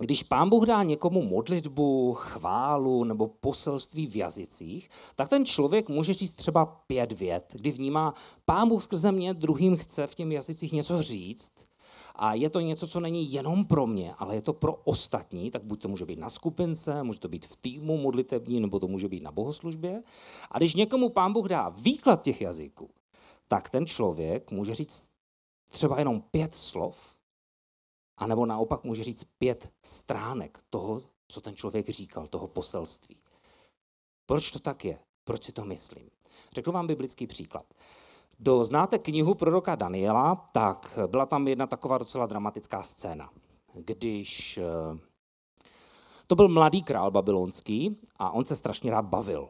[0.00, 6.12] Když pán Bůh dá někomu modlitbu, chválu nebo poselství v jazycích, tak ten člověk může
[6.12, 10.72] říct třeba pět vět, kdy vnímá, pán Bůh skrze mě druhým chce v těm jazycích
[10.72, 11.52] něco říct
[12.14, 15.64] a je to něco, co není jenom pro mě, ale je to pro ostatní, tak
[15.64, 19.08] buď to může být na skupince, může to být v týmu modlitební, nebo to může
[19.08, 20.02] být na bohoslužbě.
[20.50, 22.90] A když někomu pán Bůh dá výklad těch jazyků,
[23.48, 25.08] tak ten člověk může říct
[25.68, 27.09] třeba jenom pět slov,
[28.20, 33.16] a nebo naopak může říct pět stránek toho, co ten člověk říkal, toho poselství.
[34.26, 34.98] Proč to tak je?
[35.24, 36.10] Proč si to myslím?
[36.52, 37.64] Řeknu vám biblický příklad.
[38.38, 43.30] Kdo znáte knihu proroka Daniela, tak byla tam jedna taková docela dramatická scéna,
[43.74, 44.98] když eh,
[46.26, 49.48] to byl mladý král babylonský a on se strašně rád bavil.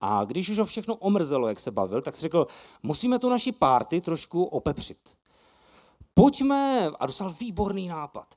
[0.00, 2.46] A když už ho všechno omrzelo, jak se bavil, tak si řekl,
[2.82, 5.16] musíme tu naši párty trošku opepřit
[6.14, 8.34] pojďme, a dostal výborný nápad,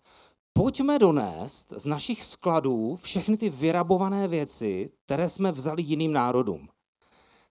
[0.54, 6.70] pojďme donést z našich skladů všechny ty vyrabované věci, které jsme vzali jiným národům.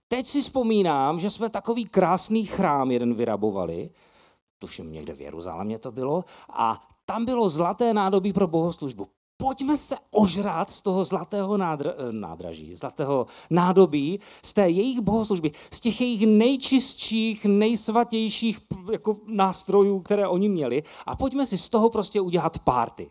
[0.08, 3.90] Teď si vzpomínám, že jsme takový krásný chrám jeden vyrabovali,
[4.58, 9.96] tuším někde v Jeruzalémě to bylo, a tam bylo zlaté nádobí pro bohoslužbu pojďme se
[10.10, 16.00] ožrat z toho zlatého nádra, eh, nádraží, zlatého nádobí, z té jejich bohoslužby, z těch
[16.00, 18.58] jejich nejčistších, nejsvatějších
[18.92, 23.10] jako nástrojů, které oni měli a pojďme si z toho prostě udělat párty.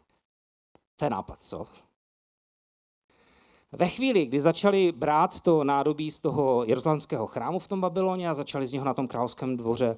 [0.95, 1.65] To je nápad, co?
[3.77, 8.33] Ve chvíli, kdy začali brát to nádobí z toho jeruzalémského chrámu v tom Babyloně a
[8.33, 9.97] začali z něho na tom královském dvoře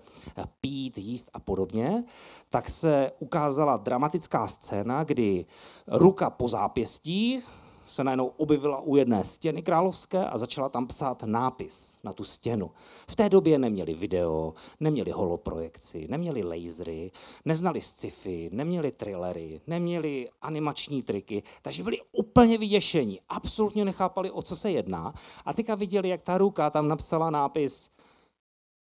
[0.62, 2.04] pít, jíst a podobně,
[2.50, 5.46] tak se ukázala dramatická scéna, kdy
[5.88, 7.40] ruka po zápěstí
[7.88, 12.72] se najednou objevila u jedné stěny královské a začala tam psát nápis na tu stěnu.
[13.10, 17.12] V té době neměli video, neměli holoprojekci, neměli lasery,
[17.46, 24.56] neznali sci-fi, neměli thrillery, neměli animační triky, takže byli úplně vyděšení, absolutně nechápali, o co
[24.56, 25.14] se jedná.
[25.46, 27.92] A teďka viděli, jak ta ruka tam napsala nápis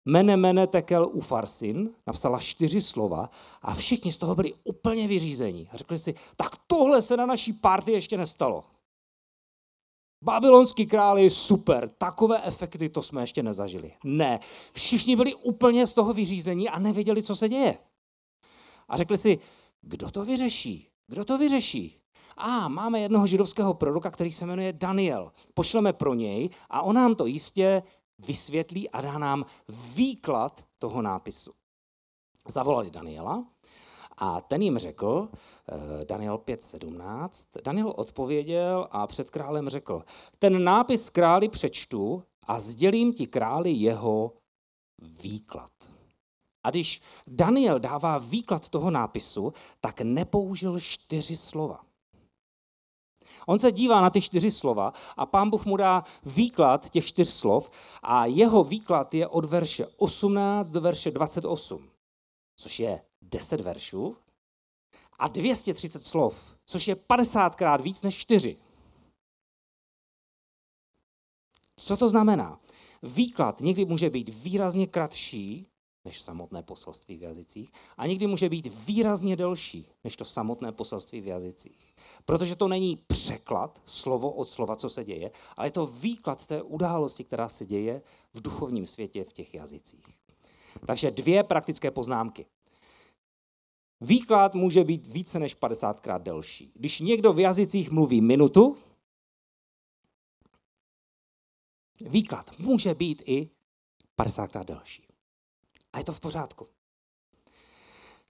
[0.08, 3.30] Mene mene tekel ufarsin, napsala čtyři slova
[3.62, 5.70] a všichni z toho byli úplně vyřízení.
[5.72, 8.64] A řekli si, tak tohle se na naší party ještě nestalo.
[10.22, 13.92] Babylonský král je super, takové efekty to jsme ještě nezažili.
[14.04, 14.40] Ne,
[14.74, 17.78] všichni byli úplně z toho vyřízení a nevěděli, co se děje.
[18.88, 19.40] A řekli si,
[19.82, 20.90] kdo to vyřeší?
[21.08, 21.98] Kdo to vyřeší?
[22.38, 25.32] A máme jednoho židovského proroka, který se jmenuje Daniel.
[25.54, 27.84] Pošleme pro něj a on nám to jistě
[28.20, 29.46] vysvětlí a dá nám
[29.94, 31.52] výklad toho nápisu.
[32.48, 33.46] Zavolali Daniela
[34.18, 40.04] a ten jim řekl, eh, Daniel 5.17, Daniel odpověděl a před králem řekl,
[40.40, 44.34] ten nápis králi přečtu a sdělím ti králi jeho
[45.02, 45.72] výklad.
[46.64, 51.86] A když Daniel dává výklad toho nápisu, tak nepoužil čtyři slova.
[53.46, 57.30] On se dívá na ty čtyři slova a pán Bůh mu dá výklad těch čtyř
[57.30, 57.70] slov
[58.04, 61.90] a jeho výklad je od verše 18 do verše 28,
[62.56, 64.18] což je 10 veršů
[65.20, 66.36] a 230 slov,
[66.66, 68.58] což je 50krát víc než 4.
[71.76, 72.60] Co to znamená?
[73.04, 75.68] Výklad někdy může být výrazně kratší
[76.06, 81.22] než samotné poselství v jazycích a někdy může být výrazně delší než to samotné poselství
[81.22, 81.96] v jazycích.
[82.26, 86.62] Protože to není překlad slovo od slova, co se děje, ale je to výklad té
[86.62, 88.02] události, která se děje
[88.34, 90.06] v duchovním světě v těch jazycích.
[90.86, 92.46] Takže dvě praktické poznámky.
[94.06, 96.72] Výklad může být více než 50krát delší.
[96.76, 98.78] Když někdo v jazycích mluví minutu,
[102.02, 103.50] výklad může být i
[104.18, 105.04] 50krát delší.
[105.94, 106.68] A je to v pořádku.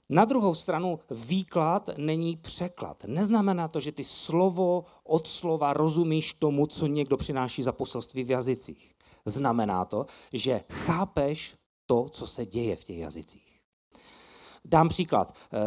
[0.10, 3.04] Na druhou stranu výklad není překlad.
[3.04, 8.32] Neznamená to, že ty slovo od slova rozumíš tomu, co někdo přináší za poselství v
[8.32, 8.96] jazycích.
[9.26, 13.55] Znamená to, že chápeš to, co se děje v těch jazycích.
[14.66, 15.36] Dám příklad.
[15.54, 15.58] Eh,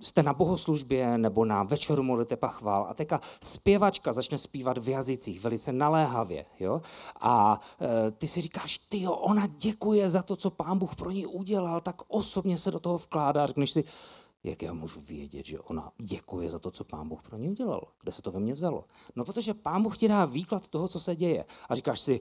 [0.00, 4.88] jste na bohoslužbě nebo na večeru modliteb a chvál a teďka zpěvačka začne zpívat v
[4.88, 6.46] jazycích velice naléhavě.
[6.60, 6.82] Jo?
[7.20, 11.10] A eh, ty si říkáš, ty jo, ona děkuje za to, co pán Bůh pro
[11.10, 13.46] ní udělal, tak osobně se do toho vkládá.
[13.46, 13.84] Řekneš si,
[14.44, 17.88] jak já můžu vědět, že ona děkuje za to, co pán Bůh pro ní udělal?
[18.02, 18.84] Kde se to ve mně vzalo?
[19.16, 21.44] No, protože pán Bůh ti dá výklad toho, co se děje.
[21.68, 22.20] A říkáš si,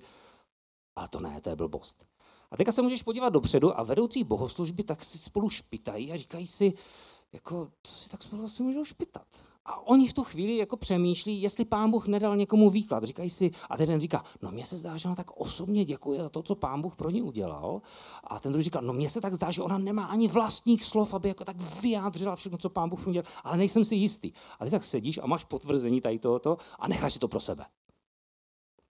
[0.96, 2.06] ale to ne, to je blbost.
[2.52, 6.48] A teďka se můžeš podívat dopředu a vedoucí bohoslužby tak si spolu špitají a říkají
[6.48, 6.74] si,
[7.34, 9.28] jako, co si tak spolu asi můžou špitat.
[9.66, 13.04] A oni v tu chvíli jako přemýšlí, jestli pán Bůh nedal někomu výklad.
[13.04, 16.30] Říkají si, a ten říká, no mně se zdá, že ona tak osobně děkuje za
[16.30, 17.82] to, co pán Bůh pro ní udělal.
[18.24, 21.14] A ten druhý říká, no mně se tak zdá, že ona nemá ani vlastních slov,
[21.14, 24.32] aby jako tak vyjádřila všechno, co pán Bůh udělal, ale nejsem si jistý.
[24.60, 27.66] A ty tak sedíš a máš potvrzení tady tohoto a necháš si to pro sebe.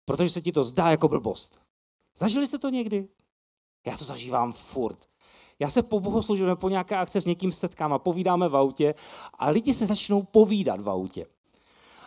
[0.05, 1.61] Protože se ti to zdá jako blbost.
[2.17, 3.07] Zažili jste to někdy?
[3.85, 4.97] Já to zažívám furt.
[5.59, 8.93] Já se po bohoslužbě po nějaké akce s někým setkám a povídáme v autě
[9.33, 11.25] a lidi se začnou povídat v autě.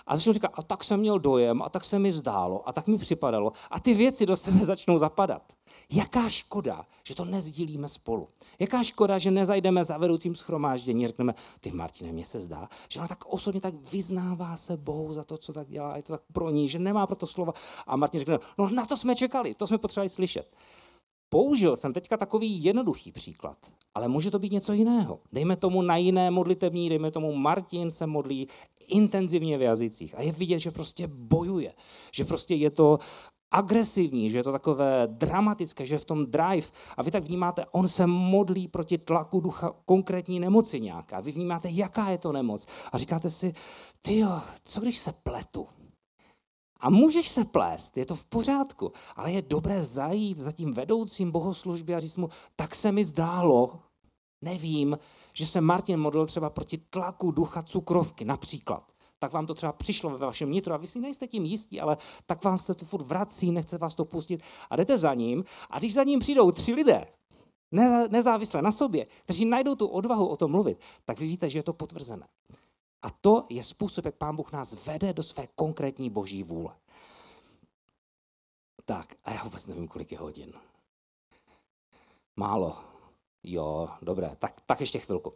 [0.06, 2.86] A začnou říkat, a tak jsem měl dojem, a tak se mi zdálo, a tak
[2.86, 3.52] mi připadalo.
[3.70, 5.42] A ty věci do sebe začnou zapadat.
[5.90, 8.28] Jaká škoda, že to nezdílíme spolu.
[8.58, 13.00] Jaká škoda, že nezajdeme za vedoucím schromáždění a řekneme, ty Martine, mně se zdá, že
[13.00, 16.22] ona tak osobně tak vyznává se Bohu za to, co tak dělá, je to tak
[16.32, 17.52] pro ní, že nemá pro to slova.
[17.86, 20.50] A Martin řekne, no na to jsme čekali, to jsme potřebovali slyšet.
[21.28, 23.58] Použil jsem teďka takový jednoduchý příklad,
[23.94, 25.20] ale může to být něco jiného.
[25.32, 28.48] Dejme tomu na jiné modlitební, dejme tomu Martin se modlí
[28.86, 31.74] intenzivně v jazycích a je vidět, že prostě bojuje,
[32.12, 32.98] že prostě je to
[33.50, 37.64] agresivní, že je to takové dramatické, že je v tom drive a vy tak vnímáte,
[37.72, 41.20] on se modlí proti tlaku ducha konkrétní nemoci nějaká.
[41.20, 43.52] Vy vnímáte, jaká je to nemoc a říkáte si,
[44.02, 44.24] ty
[44.64, 45.66] co když se pletu?
[46.80, 51.30] A můžeš se plést, je to v pořádku, ale je dobré zajít za tím vedoucím
[51.30, 53.80] bohoslužby a říct mu, tak se mi zdálo,
[54.44, 54.98] nevím,
[55.32, 58.92] že se Martin modlil třeba proti tlaku ducha cukrovky například.
[59.18, 61.96] Tak vám to třeba přišlo ve vašem nitru a vy si nejste tím jistí, ale
[62.26, 65.78] tak vám se to furt vrací, nechce vás to pustit a jdete za ním a
[65.78, 67.06] když za ním přijdou tři lidé,
[68.10, 71.62] nezávisle na sobě, kteří najdou tu odvahu o tom mluvit, tak vy víte, že je
[71.62, 72.26] to potvrzené.
[73.02, 76.76] A to je způsob, jak Pán Bůh nás vede do své konkrétní boží vůle.
[78.84, 80.52] Tak, a já vůbec nevím, kolik je hodin.
[82.36, 82.76] Málo.
[83.42, 85.34] Jo, dobré, tak, tak ještě chvilku.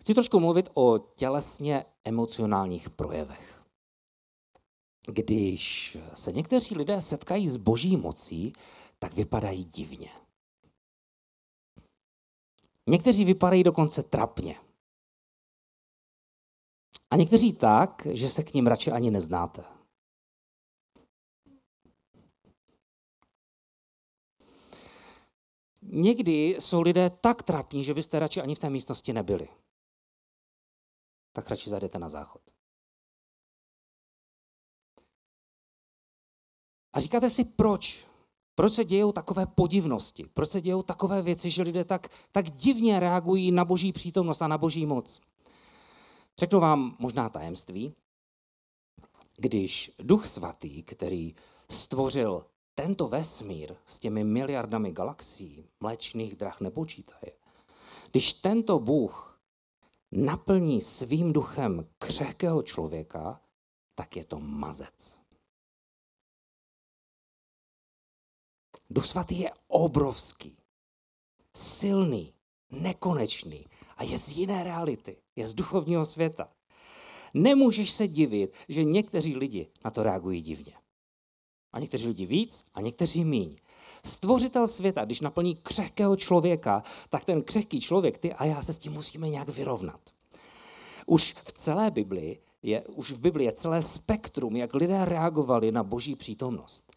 [0.00, 3.62] Chci trošku mluvit o tělesně emocionálních projevech.
[5.06, 8.52] Když se někteří lidé setkají s boží mocí,
[8.98, 10.10] tak vypadají divně.
[12.90, 14.60] Někteří vypadají dokonce trapně.
[17.10, 19.64] A někteří tak, že se k ním radši ani neznáte.
[25.82, 29.48] Někdy jsou lidé tak trapní, že byste radši ani v té místnosti nebyli.
[31.32, 32.42] Tak radši zajdete na záchod.
[36.92, 38.09] A říkáte si, proč?
[38.60, 40.26] Proč se dějou takové podivnosti?
[40.34, 44.48] Proč se dějou takové věci, že lidé tak, tak divně reagují na boží přítomnost a
[44.48, 45.20] na boží moc?
[46.38, 47.94] Řeknu vám možná tajemství.
[49.36, 51.34] Když Duch Svatý, který
[51.70, 57.32] stvořil tento vesmír s těmi miliardami galaxií, mléčných drah nepočítaje,
[58.10, 59.40] když tento Bůh
[60.12, 63.40] naplní svým duchem křehkého člověka,
[63.94, 65.19] tak je to mazec.
[68.90, 70.56] Duch svatý je obrovský,
[71.56, 72.34] silný,
[72.70, 76.48] nekonečný a je z jiné reality, je z duchovního světa.
[77.34, 80.72] Nemůžeš se divit, že někteří lidi na to reagují divně.
[81.72, 83.56] A někteří lidi víc a někteří míň.
[84.04, 88.78] Stvořitel světa, když naplní křehkého člověka, tak ten křehký člověk, ty a já se s
[88.78, 90.00] tím musíme nějak vyrovnat.
[91.06, 95.82] Už v celé Bibli je, už v Bibli je celé spektrum, jak lidé reagovali na
[95.82, 96.92] boží přítomnost.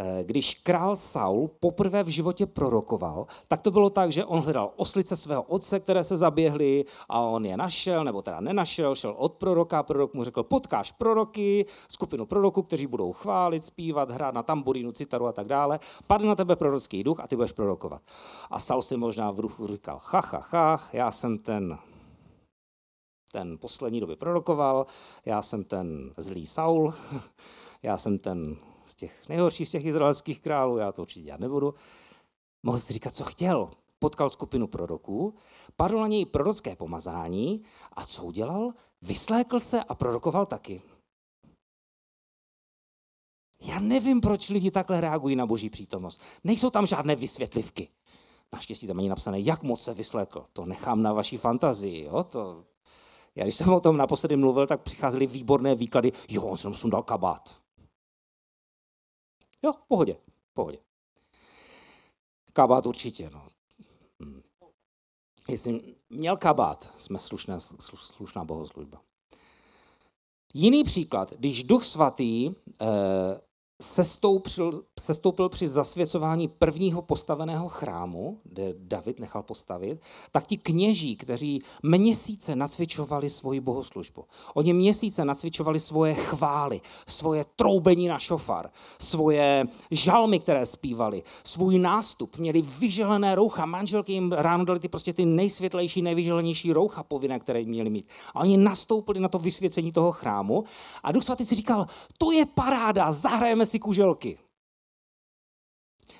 [0.00, 4.72] Eh, když král Saul poprvé v životě prorokoval, tak to bylo tak, že on hledal
[4.76, 9.32] oslice svého otce, které se zaběhly a on je našel, nebo teda nenašel, šel od
[9.32, 14.92] proroka, prorok mu řekl, potkáš proroky, skupinu proroků, kteří budou chválit, zpívat, hrát na tamburínu,
[14.92, 18.02] citaru a tak dále, padne na tebe prorocký duch a ty budeš prorokovat.
[18.50, 21.78] A Saul si možná v ruchu říkal, ha, ha, ha, já jsem ten
[23.32, 24.86] ten poslední doby prorokoval,
[25.26, 26.94] já jsem ten zlý Saul,
[27.82, 28.56] já jsem ten
[28.88, 31.74] z těch nejhorších z těch izraelských králů, já to určitě dělat nebudu.
[32.62, 33.70] Mohl si říkat, co chtěl.
[33.98, 35.34] Potkal skupinu proroků,
[35.76, 38.72] padlo na něj prorocké pomazání a co udělal?
[39.02, 40.82] Vyslékl se a prorokoval taky.
[43.62, 46.20] Já nevím, proč lidi takhle reagují na boží přítomnost.
[46.44, 47.88] Nejsou tam žádné vysvětlivky.
[48.52, 50.46] Naštěstí tam není napsané, jak moc se vyslékl.
[50.52, 52.04] To nechám na vaší fantazii.
[52.04, 52.24] Jo?
[52.24, 52.64] To...
[53.34, 56.12] Já když jsem o tom naposledy mluvil, tak přicházely výborné výklady.
[56.28, 57.56] Jo, on jsem sundal kabát.
[59.62, 60.16] Jo, v pohodě,
[60.50, 60.78] v pohodě.
[62.52, 63.48] Kabát určitě, no.
[64.22, 64.42] Hm.
[65.48, 67.60] Jestli měl kabát, jsme slušná,
[67.96, 69.00] slušná bohoslužba.
[70.54, 73.40] Jiný příklad, když Duch Svatý eh,
[73.82, 81.62] sestoupil, sestoupil při zasvěcování prvního postaveného chrámu, kde David nechal postavit, tak ti kněží, kteří
[81.82, 84.24] měsíce nacvičovali svoji bohoslužbu.
[84.54, 92.36] Oni měsíce nacvičovali svoje chvály, svoje troubení na šofar, svoje žalmy, které zpívali, svůj nástup,
[92.36, 93.66] měli vyželené roucha.
[93.66, 98.08] Manželky jim ráno dali ty prostě ty nejsvětlejší, nejvyželenější roucha povinné, které měli mít.
[98.34, 100.64] A oni nastoupili na to vysvěcení toho chrámu
[101.02, 101.86] a Duch Svatý si říkal,
[102.18, 104.38] to je paráda, zahrajeme si kuželky.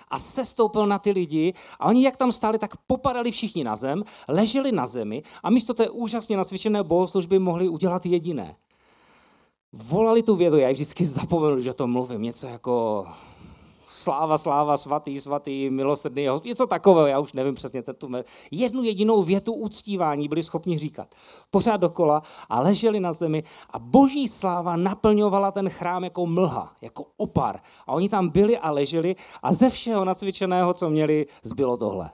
[0.09, 4.05] A sestoupil na ty lidi a oni jak tam stáli, tak popadali všichni na zem,
[4.29, 8.57] leželi na zemi a místo té úžasně nasvědčené bohoslužby mohli udělat jediné.
[9.73, 13.07] Volali tu vědu, já vždycky zapomenu, že to mluvím, něco jako
[13.99, 18.09] sláva, sláva, svatý, svatý, milosrdný, něco takového, já už nevím přesně tu
[18.51, 21.15] jednu jedinou větu uctívání byli schopni říkat.
[21.51, 27.07] Pořád dokola a leželi na zemi a boží sláva naplňovala ten chrám jako mlha, jako
[27.17, 27.61] opar.
[27.87, 32.11] A oni tam byli a leželi a ze všeho nacvičeného, co měli, zbylo tohle.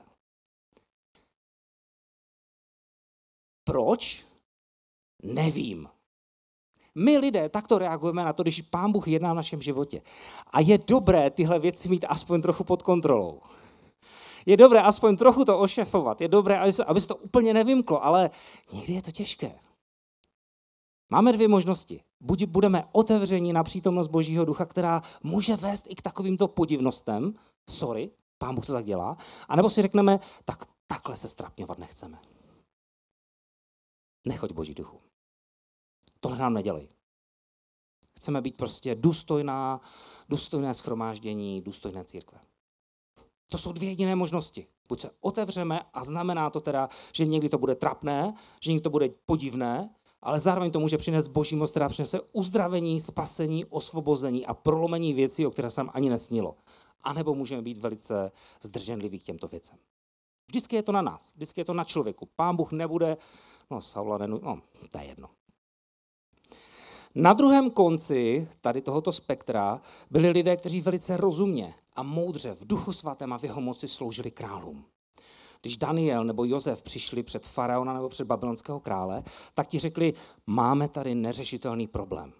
[3.63, 4.25] Proč?
[5.23, 5.94] Nevím.
[6.95, 10.01] My lidé takto reagujeme na to, když Pán Bůh jedná v našem životě.
[10.51, 13.41] A je dobré tyhle věci mít aspoň trochu pod kontrolou.
[14.45, 16.21] Je dobré aspoň trochu to ošefovat.
[16.21, 18.29] Je dobré, aby se to úplně nevymklo, ale
[18.73, 19.59] někdy je to těžké.
[21.09, 22.03] Máme dvě možnosti.
[22.19, 27.33] Buď budeme otevřeni na přítomnost Božího ducha, která může vést i k takovýmto podivnostem,
[27.69, 32.19] sorry, pán Bůh to tak dělá, anebo si řekneme, tak takhle se strapňovat nechceme.
[34.27, 35.04] Nechoď Boží duchu.
[36.25, 36.89] Tohle nám nedělej.
[38.17, 39.81] Chceme být prostě důstojná,
[40.29, 42.39] důstojné schromáždění, důstojné církve.
[43.51, 44.67] To jsou dvě jediné možnosti.
[44.87, 48.89] Buď se otevřeme a znamená to teda, že někdy to bude trapné, že někdy to
[48.89, 54.53] bude podivné, ale zároveň to může přinést boží moc, která přinese uzdravení, spasení, osvobození a
[54.53, 56.57] prolomení věcí, o které jsem ani nesnilo.
[57.03, 59.77] A nebo můžeme být velice zdrženliví k těmto věcem.
[60.47, 62.29] Vždycky je to na nás, vždycky je to na člověku.
[62.35, 63.17] Pán Bůh nebude,
[63.71, 64.61] no Saula, nenu, no,
[64.91, 65.29] to je jedno.
[67.17, 72.93] Na druhém konci tady tohoto spektra byli lidé, kteří velice rozumně a moudře v duchu
[72.93, 74.85] svatém a v jeho moci sloužili králům.
[75.61, 80.13] Když Daniel nebo Josef přišli před faraona nebo před babylonského krále, tak ti řekli,
[80.47, 82.33] máme tady neřešitelný problém.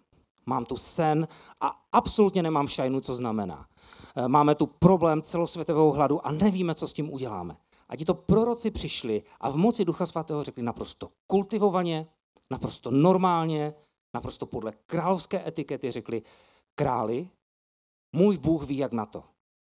[0.46, 1.28] Mám tu sen
[1.62, 3.68] a absolutně nemám šajnu, co znamená.
[4.16, 7.58] E, máme tu problém celosvětového hladu a nevíme, co s tím uděláme.
[7.90, 12.08] A ti to proroci přišli a v moci Ducha Svatého řekli naprosto kultivovaně,
[12.50, 13.74] naprosto normálně,
[14.16, 16.22] naprosto podle královské etikety řekli,
[16.76, 17.30] králi,
[18.13, 19.24] můj Bůh ví, jak na to.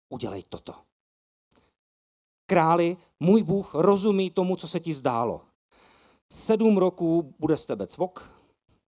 [0.09, 0.75] Udělej toto.
[2.47, 5.41] Králi, můj Bůh rozumí tomu, co se ti zdálo.
[6.33, 8.33] Sedm roků bude z tebe cvok,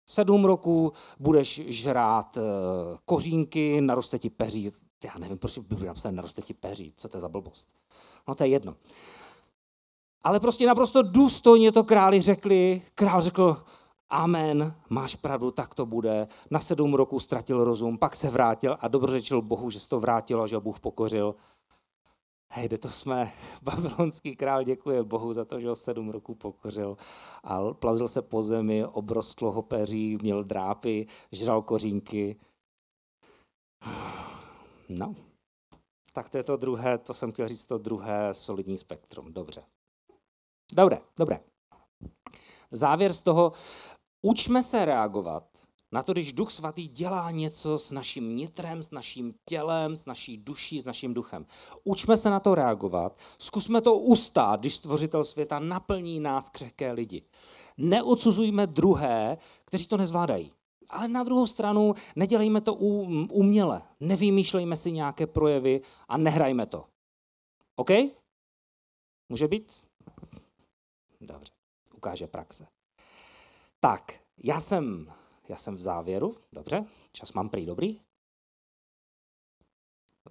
[0.06, 2.42] sedm roků budeš žrát eh,
[3.06, 4.72] kořínky, naroste ti peří.
[5.04, 7.76] Já nevím, proč by napsal naroste ti peří, co to je za blbost.
[8.28, 8.76] No to je jedno.
[10.22, 12.82] Ale prostě naprosto důstojně to králi řekli.
[12.96, 13.64] Král řekl,
[14.14, 16.28] amen, máš pravdu, tak to bude.
[16.52, 20.48] Na sedm roků ztratil rozum, pak se vrátil a dobrořečil Bohu, že se to vrátilo,
[20.48, 21.36] že ho Bůh pokořil.
[22.52, 23.32] Hej, kde to jsme?
[23.62, 26.98] Babylonský král děkuje Bohu za to, že ho sedm roků pokořil
[27.44, 32.40] a plazil se po zemi, obrostlo ho peří, měl drápy, žral kořínky.
[34.90, 35.16] No,
[36.14, 39.34] tak to je to druhé, to jsem chtěl říct, to druhé solidní spektrum.
[39.34, 39.64] Dobře.
[40.74, 41.40] Dobré, dobré.
[42.72, 43.52] Závěr z toho,
[44.24, 45.44] učme se reagovat
[45.92, 50.38] na to, když Duch Svatý dělá něco s naším nitrem, s naším tělem, s naší
[50.38, 51.46] duší, s naším duchem.
[51.84, 57.24] Učme se na to reagovat, zkusme to ustát, když stvořitel světa naplní nás křehké lidi.
[57.78, 60.52] Neodsuzujme druhé, kteří to nezvládají.
[60.90, 63.82] Ale na druhou stranu nedělejme to uměle.
[64.00, 66.86] Nevymýšlejme si nějaké projevy a nehrajme to.
[67.76, 67.90] OK?
[69.30, 69.74] Může být?
[71.22, 71.52] Dobře,
[71.96, 72.68] ukáže praxe.
[73.84, 74.14] Tak,
[74.44, 75.14] já jsem
[75.50, 78.00] já jsem v závěru, dobře, čas mám prý dobrý.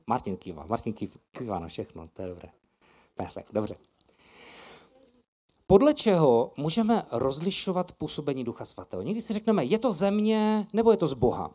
[0.06, 0.94] Martin kývá, Martin
[1.30, 2.48] kývá na všechno, to je dobré.
[3.14, 3.74] Perfekt, dobře.
[5.66, 9.02] Podle čeho můžeme rozlišovat působení Ducha Svatého?
[9.02, 11.50] Někdy si řekneme, je to země nebo je to z Boha.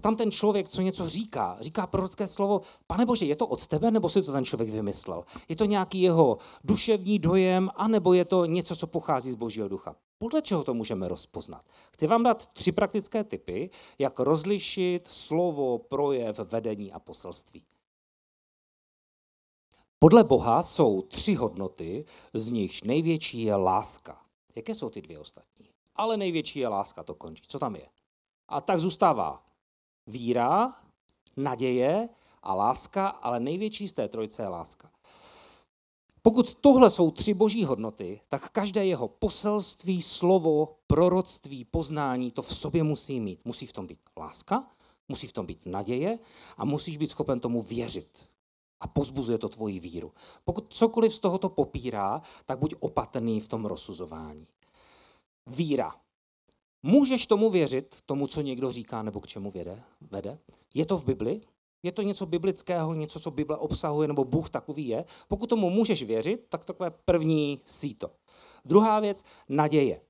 [0.00, 3.90] Tam ten člověk, co něco říká, říká prorocké slovo, pane Bože, je to od tebe
[3.90, 5.24] nebo si to ten člověk vymyslel?
[5.48, 9.96] Je to nějaký jeho duševní dojem, anebo je to něco, co pochází z Božího ducha?
[10.22, 11.64] Podle čeho to můžeme rozpoznat?
[11.92, 17.66] Chci vám dát tři praktické typy, jak rozlišit slovo, projev, vedení a poselství.
[19.98, 22.04] Podle Boha jsou tři hodnoty,
[22.34, 24.22] z nichž největší je láska.
[24.54, 25.70] Jaké jsou ty dvě ostatní?
[25.96, 27.42] Ale největší je láska, to končí.
[27.46, 27.88] Co tam je?
[28.48, 29.42] A tak zůstává
[30.06, 30.74] víra,
[31.36, 32.08] naděje
[32.42, 34.91] a láska, ale největší z té trojce je láska.
[36.22, 42.56] Pokud tohle jsou tři boží hodnoty, tak každé jeho poselství, slovo, proroctví, poznání to v
[42.56, 43.44] sobě musí mít.
[43.44, 44.70] Musí v tom být láska,
[45.08, 46.18] musí v tom být naděje
[46.56, 48.28] a musíš být schopen tomu věřit.
[48.80, 50.12] A pozbuzuje to tvoji víru.
[50.44, 54.46] Pokud cokoliv z tohoto popírá, tak buď opatrný v tom rozsuzování.
[55.46, 55.94] Víra.
[56.82, 59.82] Můžeš tomu věřit, tomu, co někdo říká nebo k čemu vede?
[60.00, 60.38] vede?
[60.74, 61.40] Je to v Bibli?
[61.82, 65.04] Je to něco biblického, něco, co Bible obsahuje, nebo Bůh takový je?
[65.28, 68.10] Pokud tomu můžeš věřit, tak takové první síto.
[68.64, 70.00] Druhá věc, naděje.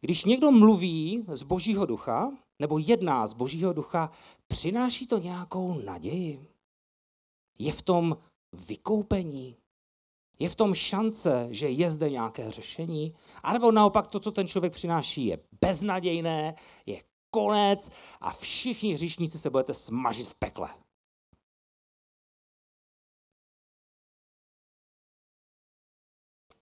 [0.00, 4.10] Když někdo mluví z Božího ducha, nebo jedná z Božího ducha,
[4.48, 6.46] přináší to nějakou naději?
[7.58, 8.16] Je v tom
[8.52, 9.56] vykoupení?
[10.38, 13.14] Je v tom šance, že je zde nějaké řešení?
[13.42, 16.54] A nebo naopak to, co ten člověk přináší, je beznadějné,
[16.86, 17.90] je konec
[18.20, 20.68] a všichni hříšníci se budete smažit v pekle.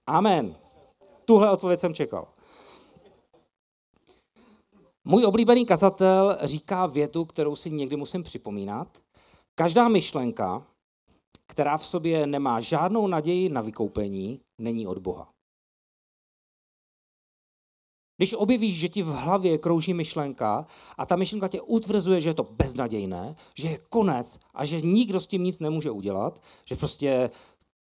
[0.06, 0.56] Amen.
[1.24, 2.28] Tuhle odpověď jsem čekal.
[5.04, 8.88] Můj oblíbený kazatel říká větu, kterou si někdy musím připomínat.
[9.54, 10.66] Každá myšlenka,
[11.46, 15.34] která v sobě nemá žádnou naději na vykoupení, není od Boha.
[18.16, 20.66] Když objevíš, že ti v hlavě krouží myšlenka
[20.98, 25.20] a ta myšlenka tě utvrzuje, že je to beznadějné, že je konec a že nikdo
[25.20, 27.30] s tím nic nemůže udělat, že prostě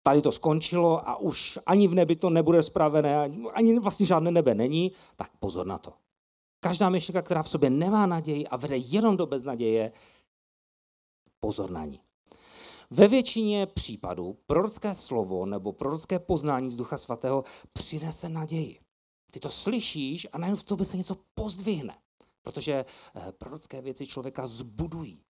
[0.03, 4.55] tady to skončilo a už ani v nebi to nebude spravené, ani vlastně žádné nebe
[4.55, 5.93] není, tak pozor na to.
[6.59, 9.91] Každá myšlenka, která v sobě nemá naději a vede jenom do beznaděje,
[11.39, 11.99] pozor na ní.
[12.89, 17.43] Ve většině případů prorocké slovo nebo prorocké poznání z Ducha Svatého
[17.73, 18.79] přinese naději.
[19.31, 21.97] Ty to slyšíš a najednou v tobě se něco pozdvihne.
[22.41, 22.85] Protože
[23.15, 25.23] eh, prorocké věci člověka zbudují.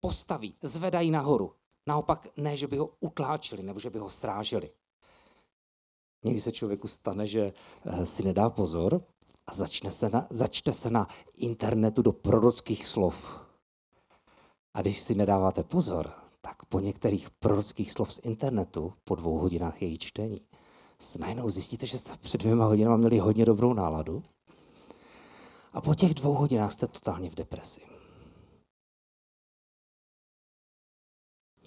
[0.00, 1.54] Postaví, zvedají nahoru.
[1.86, 4.70] Naopak ne, že by ho utláčeli nebo že by ho sráželi.
[6.24, 7.52] Někdy se člověku stane, že
[7.84, 9.04] eh, si nedá pozor
[9.46, 11.06] a začne se na, začte se na
[11.36, 13.40] internetu do prorockých slov.
[14.74, 19.82] A když si nedáváte pozor, tak po některých prorockých slov z internetu, po dvou hodinách
[19.82, 20.40] její čtení,
[21.18, 24.22] najednou zjistíte, že jste před dvěma hodinami měli hodně dobrou náladu
[25.72, 27.80] a po těch dvou hodinách jste totálně v depresi.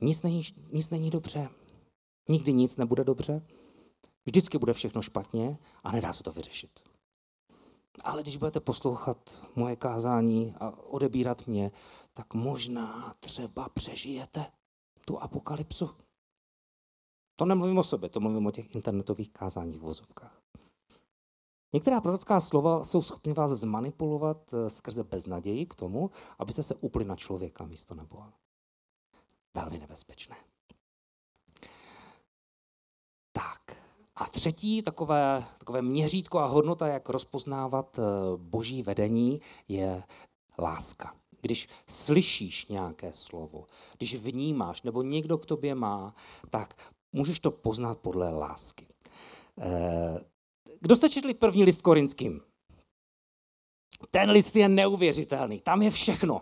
[0.01, 1.49] Nic není, nic není dobře.
[2.29, 3.41] Nikdy nic nebude dobře.
[4.25, 6.79] Vždycky bude všechno špatně a nedá se to vyřešit.
[8.03, 11.71] Ale když budete poslouchat moje kázání a odebírat mě,
[12.13, 14.45] tak možná třeba přežijete
[15.05, 15.89] tu apokalypsu.
[17.35, 20.41] To nemluvím o sobě, to mluvím o těch internetových kázáních v vozovkách.
[21.73, 27.05] Některá prorocká slova jsou schopny vás zmanipulovat eh, skrze beznaději k tomu, abyste se upli
[27.05, 28.33] na člověka místo na Boha.
[29.55, 30.35] Velmi nebezpečné.
[33.31, 33.61] Tak.
[34.15, 38.01] A třetí takové, takové měřítko a hodnota, jak rozpoznávat eh,
[38.37, 40.03] boží vedení, je
[40.59, 41.15] láska.
[41.41, 43.65] Když slyšíš nějaké slovo,
[43.97, 46.15] když vnímáš, nebo někdo k tobě má,
[46.49, 48.85] tak můžeš to poznat podle lásky.
[49.59, 50.19] Eh,
[50.81, 52.41] kdo jste četli první list korinským?
[54.11, 56.41] Ten list je neuvěřitelný, tam je všechno.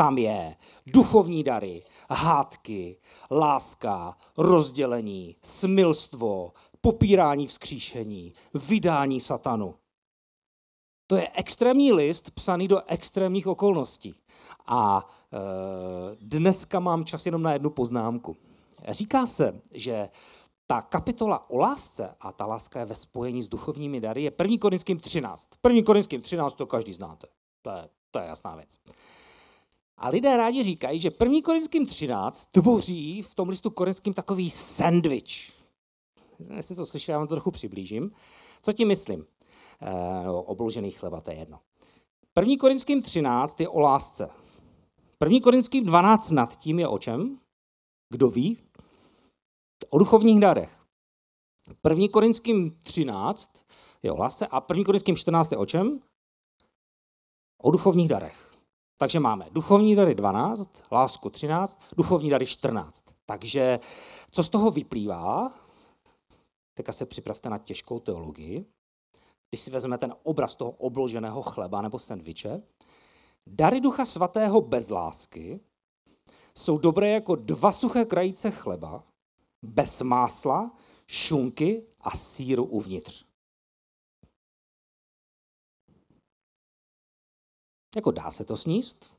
[0.00, 2.96] Tam je duchovní dary, hádky,
[3.30, 9.74] láska, rozdělení, smilstvo, popírání vzkříšení, vydání satanu.
[11.06, 14.14] To je extrémní list psaný do extrémních okolností.
[14.66, 15.38] A e,
[16.20, 18.36] dneska mám čas jenom na jednu poznámku.
[18.88, 20.08] Říká se, že
[20.66, 24.56] ta kapitola o lásce, a ta láska je ve spojení s duchovními dary, je 1.
[24.60, 25.48] Korinským 13.
[25.68, 25.82] 1.
[25.86, 27.26] Korinským 13 to každý znáte.
[27.62, 28.78] To je, to je jasná věc.
[30.00, 31.38] A lidé rádi říkají, že 1.
[31.44, 35.52] Korinským 13 tvoří v tom listu korinským takový sandwich.
[36.56, 38.12] Jestli to slyšel, já vám to trochu přiblížím.
[38.62, 39.26] Co tím myslím?
[39.80, 41.60] E, obložený chleba, to je jedno.
[42.40, 42.54] 1.
[42.60, 44.30] Korinským 13 je o lásce.
[45.24, 45.40] 1.
[45.42, 47.38] Korinským 12 nad tím je o čem?
[48.08, 48.58] Kdo ví?
[49.88, 50.78] O duchovních darech.
[51.88, 52.08] 1.
[52.08, 53.64] Korinským 13
[54.02, 54.84] je o lásce a 1.
[54.84, 56.00] Korinským 14 je o čem?
[57.62, 58.49] O duchovních darech.
[59.02, 63.04] Takže máme duchovní dary 12, lásku 13, duchovní dary 14.
[63.26, 63.80] Takže
[64.30, 65.52] co z toho vyplývá?
[66.74, 68.64] Teďka se připravte na těžkou teologii.
[69.50, 72.62] Když si vezmeme ten obraz toho obloženého chleba nebo sendviče,
[73.46, 75.60] dary ducha svatého bez lásky
[76.54, 79.04] jsou dobré jako dva suché krajice chleba,
[79.62, 80.76] bez másla,
[81.06, 83.29] šunky a síru uvnitř.
[87.96, 89.14] Jako dá se to sníst,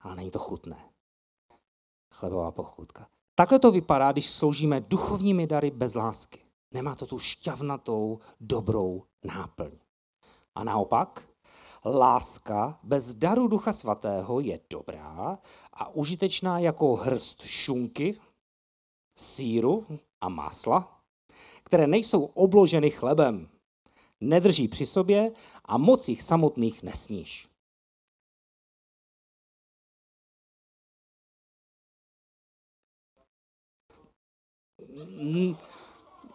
[0.00, 0.90] ale není to chutné.
[2.10, 3.08] Chlebová pochutka.
[3.34, 6.40] Takhle to vypadá, když sloužíme duchovními dary bez lásky.
[6.72, 9.70] Nemá to tu šťavnatou, dobrou náplň.
[10.54, 11.28] A naopak,
[11.84, 15.38] láska bez daru Ducha Svatého je dobrá
[15.72, 18.20] a užitečná jako hrst šunky,
[19.16, 19.86] síru
[20.20, 21.00] a masla,
[21.64, 23.48] které nejsou obloženy chlebem,
[24.20, 25.32] nedrží při sobě
[25.64, 27.53] a moc jich samotných nesníš.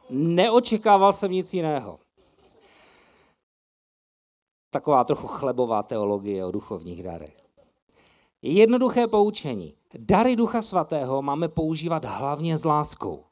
[0.10, 2.00] Neočekával jsem nic jiného.
[4.70, 7.38] Taková trochu chlebová teologie o duchovních darech.
[8.42, 9.76] Jednoduché poučení.
[9.98, 13.26] Dary Ducha Svatého máme používat hlavně s láskou.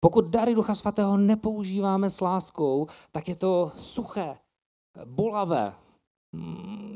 [0.00, 4.36] Pokud dary Ducha Svatého nepoužíváme s láskou, tak je to suché,
[5.04, 5.74] bolavé,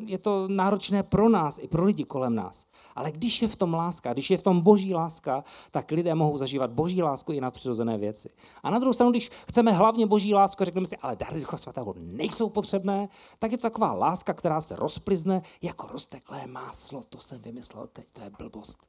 [0.07, 2.67] je to náročné pro nás i pro lidi kolem nás.
[2.95, 6.39] Ale když je v tom láska, když je v tom boží láska, tak lidé mohou
[6.39, 8.29] zažívat boží lásku i nadpřirozené věci.
[8.63, 11.95] A na druhou stranu, když chceme hlavně boží lásku, řekneme si, ale dary Ducha Svatého
[11.99, 13.09] nejsou potřebné,
[13.39, 17.03] tak je to taková láska, která se rozplizne jako rozteklé máslo.
[17.09, 18.87] To jsem vymyslel teď, to je blbost.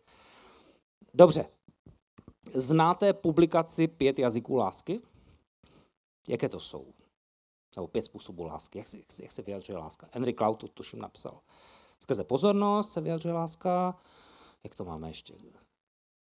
[1.14, 1.46] Dobře.
[2.54, 5.00] Znáte publikaci Pět jazyků lásky?
[6.28, 6.86] Jaké to jsou?
[7.76, 8.78] Nebo pět způsobů lásky.
[8.78, 10.10] Jak se, jak se, jak se vyjadřuje láska?
[10.12, 11.42] Henry Cloud to tuším napsal.
[12.00, 14.00] Skrze pozornost se vyjadřuje láska.
[14.64, 15.36] Jak to máme ještě?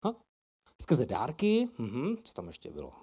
[0.05, 0.15] Ha?
[0.81, 1.69] Skrze dárky.
[1.77, 2.17] Mhm.
[2.23, 2.93] Co tam ještě bylo?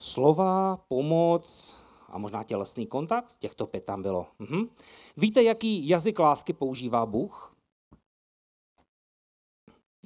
[0.00, 1.76] Slova, pomoc
[2.08, 3.36] a možná tělesný kontakt.
[3.38, 4.26] Těchto pět tam bylo.
[4.38, 4.68] Mhm.
[5.16, 7.56] Víte, jaký jazyk lásky používá Bůh?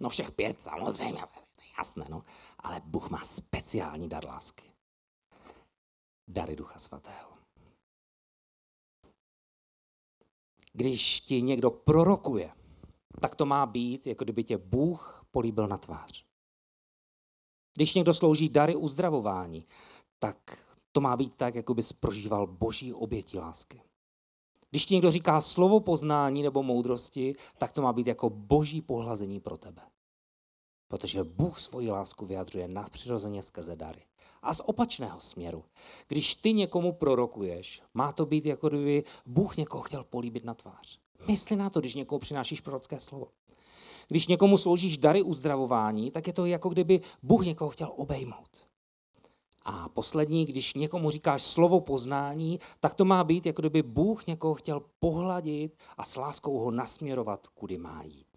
[0.00, 1.22] No všech pět samozřejmě,
[1.78, 2.24] jasné, no.
[2.58, 4.69] Ale Bůh má speciální dar lásky.
[6.32, 7.30] Dary Ducha Svatého.
[10.72, 12.52] Když ti někdo prorokuje,
[13.20, 16.24] tak to má být, jako kdyby tě Bůh políbil na tvář.
[17.76, 19.66] Když někdo slouží dary uzdravování,
[20.18, 23.82] tak to má být tak, jako bys prožíval boží obětí lásky.
[24.70, 29.40] Když ti někdo říká slovo poznání nebo moudrosti, tak to má být jako boží pohlazení
[29.40, 29.82] pro tebe.
[30.90, 34.02] Protože Bůh svoji lásku vyjadřuje nadpřirozeně skrze dary.
[34.42, 35.64] A z opačného směru.
[36.08, 40.98] Když ty někomu prorokuješ, má to být jako kdyby Bůh někoho chtěl políbit na tvář.
[41.28, 43.28] Mysli na to, když někomu přinášíš prorocké slovo.
[44.08, 48.50] Když někomu sloužíš dary uzdravování, tak je to jako kdyby Bůh někoho chtěl obejmout.
[49.62, 54.54] A poslední, když někomu říkáš slovo poznání, tak to má být, jako kdyby Bůh někoho
[54.54, 58.29] chtěl pohladit a s láskou ho nasměrovat, kudy má jít.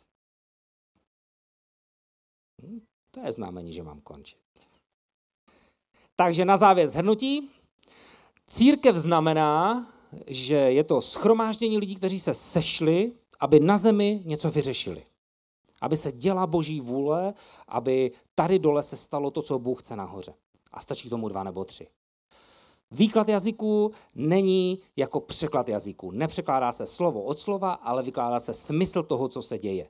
[2.63, 2.79] Hm,
[3.11, 4.37] to je znamení, že mám končit.
[6.15, 7.49] Takže na závěr zhrnutí.
[8.47, 9.87] Církev znamená,
[10.27, 15.05] že je to schromáždění lidí, kteří se sešli, aby na zemi něco vyřešili.
[15.81, 17.33] Aby se děla boží vůle,
[17.67, 20.33] aby tady dole se stalo to, co Bůh chce nahoře.
[20.71, 21.87] A stačí tomu dva nebo tři.
[22.91, 26.11] Výklad jazyků není jako překlad jazyků.
[26.11, 29.89] Nepřekládá se slovo od slova, ale vykládá se smysl toho, co se děje.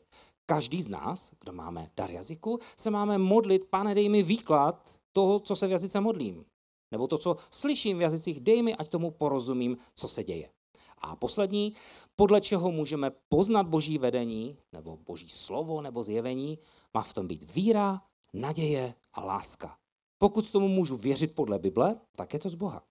[0.53, 5.39] Každý z nás, kdo máme dar jazyku, se máme modlit, pane, dej mi výklad toho,
[5.39, 6.45] co se v jazyce modlím.
[6.91, 10.49] Nebo to, co slyším v jazycích, dej mi, ať tomu porozumím, co se děje.
[10.97, 11.73] A poslední,
[12.15, 16.59] podle čeho můžeme poznat boží vedení, nebo boží slovo, nebo zjevení,
[16.93, 18.01] má v tom být víra,
[18.33, 19.77] naděje a láska.
[20.17, 22.83] Pokud tomu můžu věřit podle Bible, tak je to z Boha.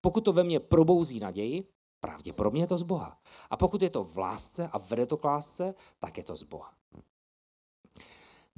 [0.00, 1.64] Pokud to ve mně probouzí naději,
[2.00, 3.18] pravděpodobně je to z Boha.
[3.50, 6.42] A pokud je to v lásce a vede to k lásce, tak je to z
[6.42, 6.77] Boha.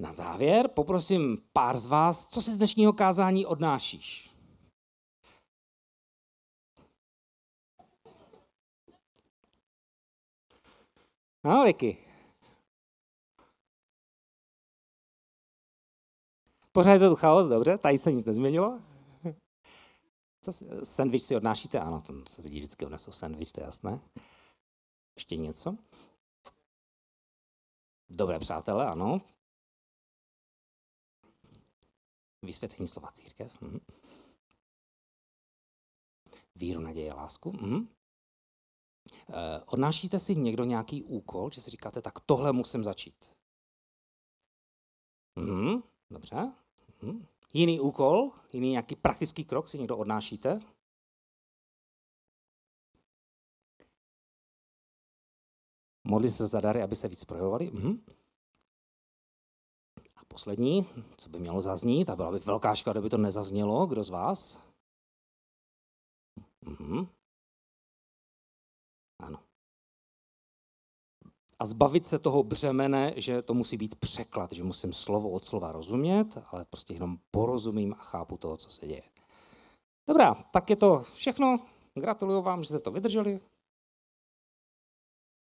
[0.00, 4.30] Na závěr poprosím pár z vás, co si z dnešního kázání odnášíš.
[11.44, 12.06] No, Vicky.
[16.72, 18.80] Pořád je to tu chaos, dobře, tady se nic nezměnilo.
[20.42, 21.80] Co si, sandwich si odnášíte?
[21.80, 24.00] Ano, tam se lidi vždycky odnesou sandwich, to je jasné.
[25.16, 25.76] Ještě něco?
[28.10, 29.20] Dobré přátelé, ano.
[32.42, 33.60] Vysvětlení slova církev.
[33.60, 33.80] Mhm.
[36.54, 37.52] Víru, naděje, lásku.
[37.52, 37.88] Mhm.
[39.28, 43.32] Eh, odnášíte si někdo nějaký úkol, že si říkáte, tak tohle musím začít.
[45.36, 45.82] Mhm.
[46.10, 46.52] Dobře.
[47.02, 47.26] Mhm.
[47.52, 50.58] Jiný úkol, jiný nějaký praktický krok si někdo odnášíte?
[56.04, 57.70] Modli se za dary, aby se víc projevovali?
[57.70, 58.04] Mhm.
[60.40, 60.86] Poslední,
[61.16, 64.60] co by mělo zaznít, a byla by velká škoda, kdyby to nezaznělo, kdo z vás?
[66.60, 67.06] Mhm.
[69.22, 69.38] Ano
[71.60, 75.72] a zbavit se toho břemene, že to musí být překlad, že musím slovo od slova
[75.72, 79.02] rozumět, ale prostě jenom porozumím a chápu toho, co se děje.
[80.08, 81.60] Dobrá, tak je to všechno.
[81.94, 83.40] Gratuluju vám, že jste to vydrželi.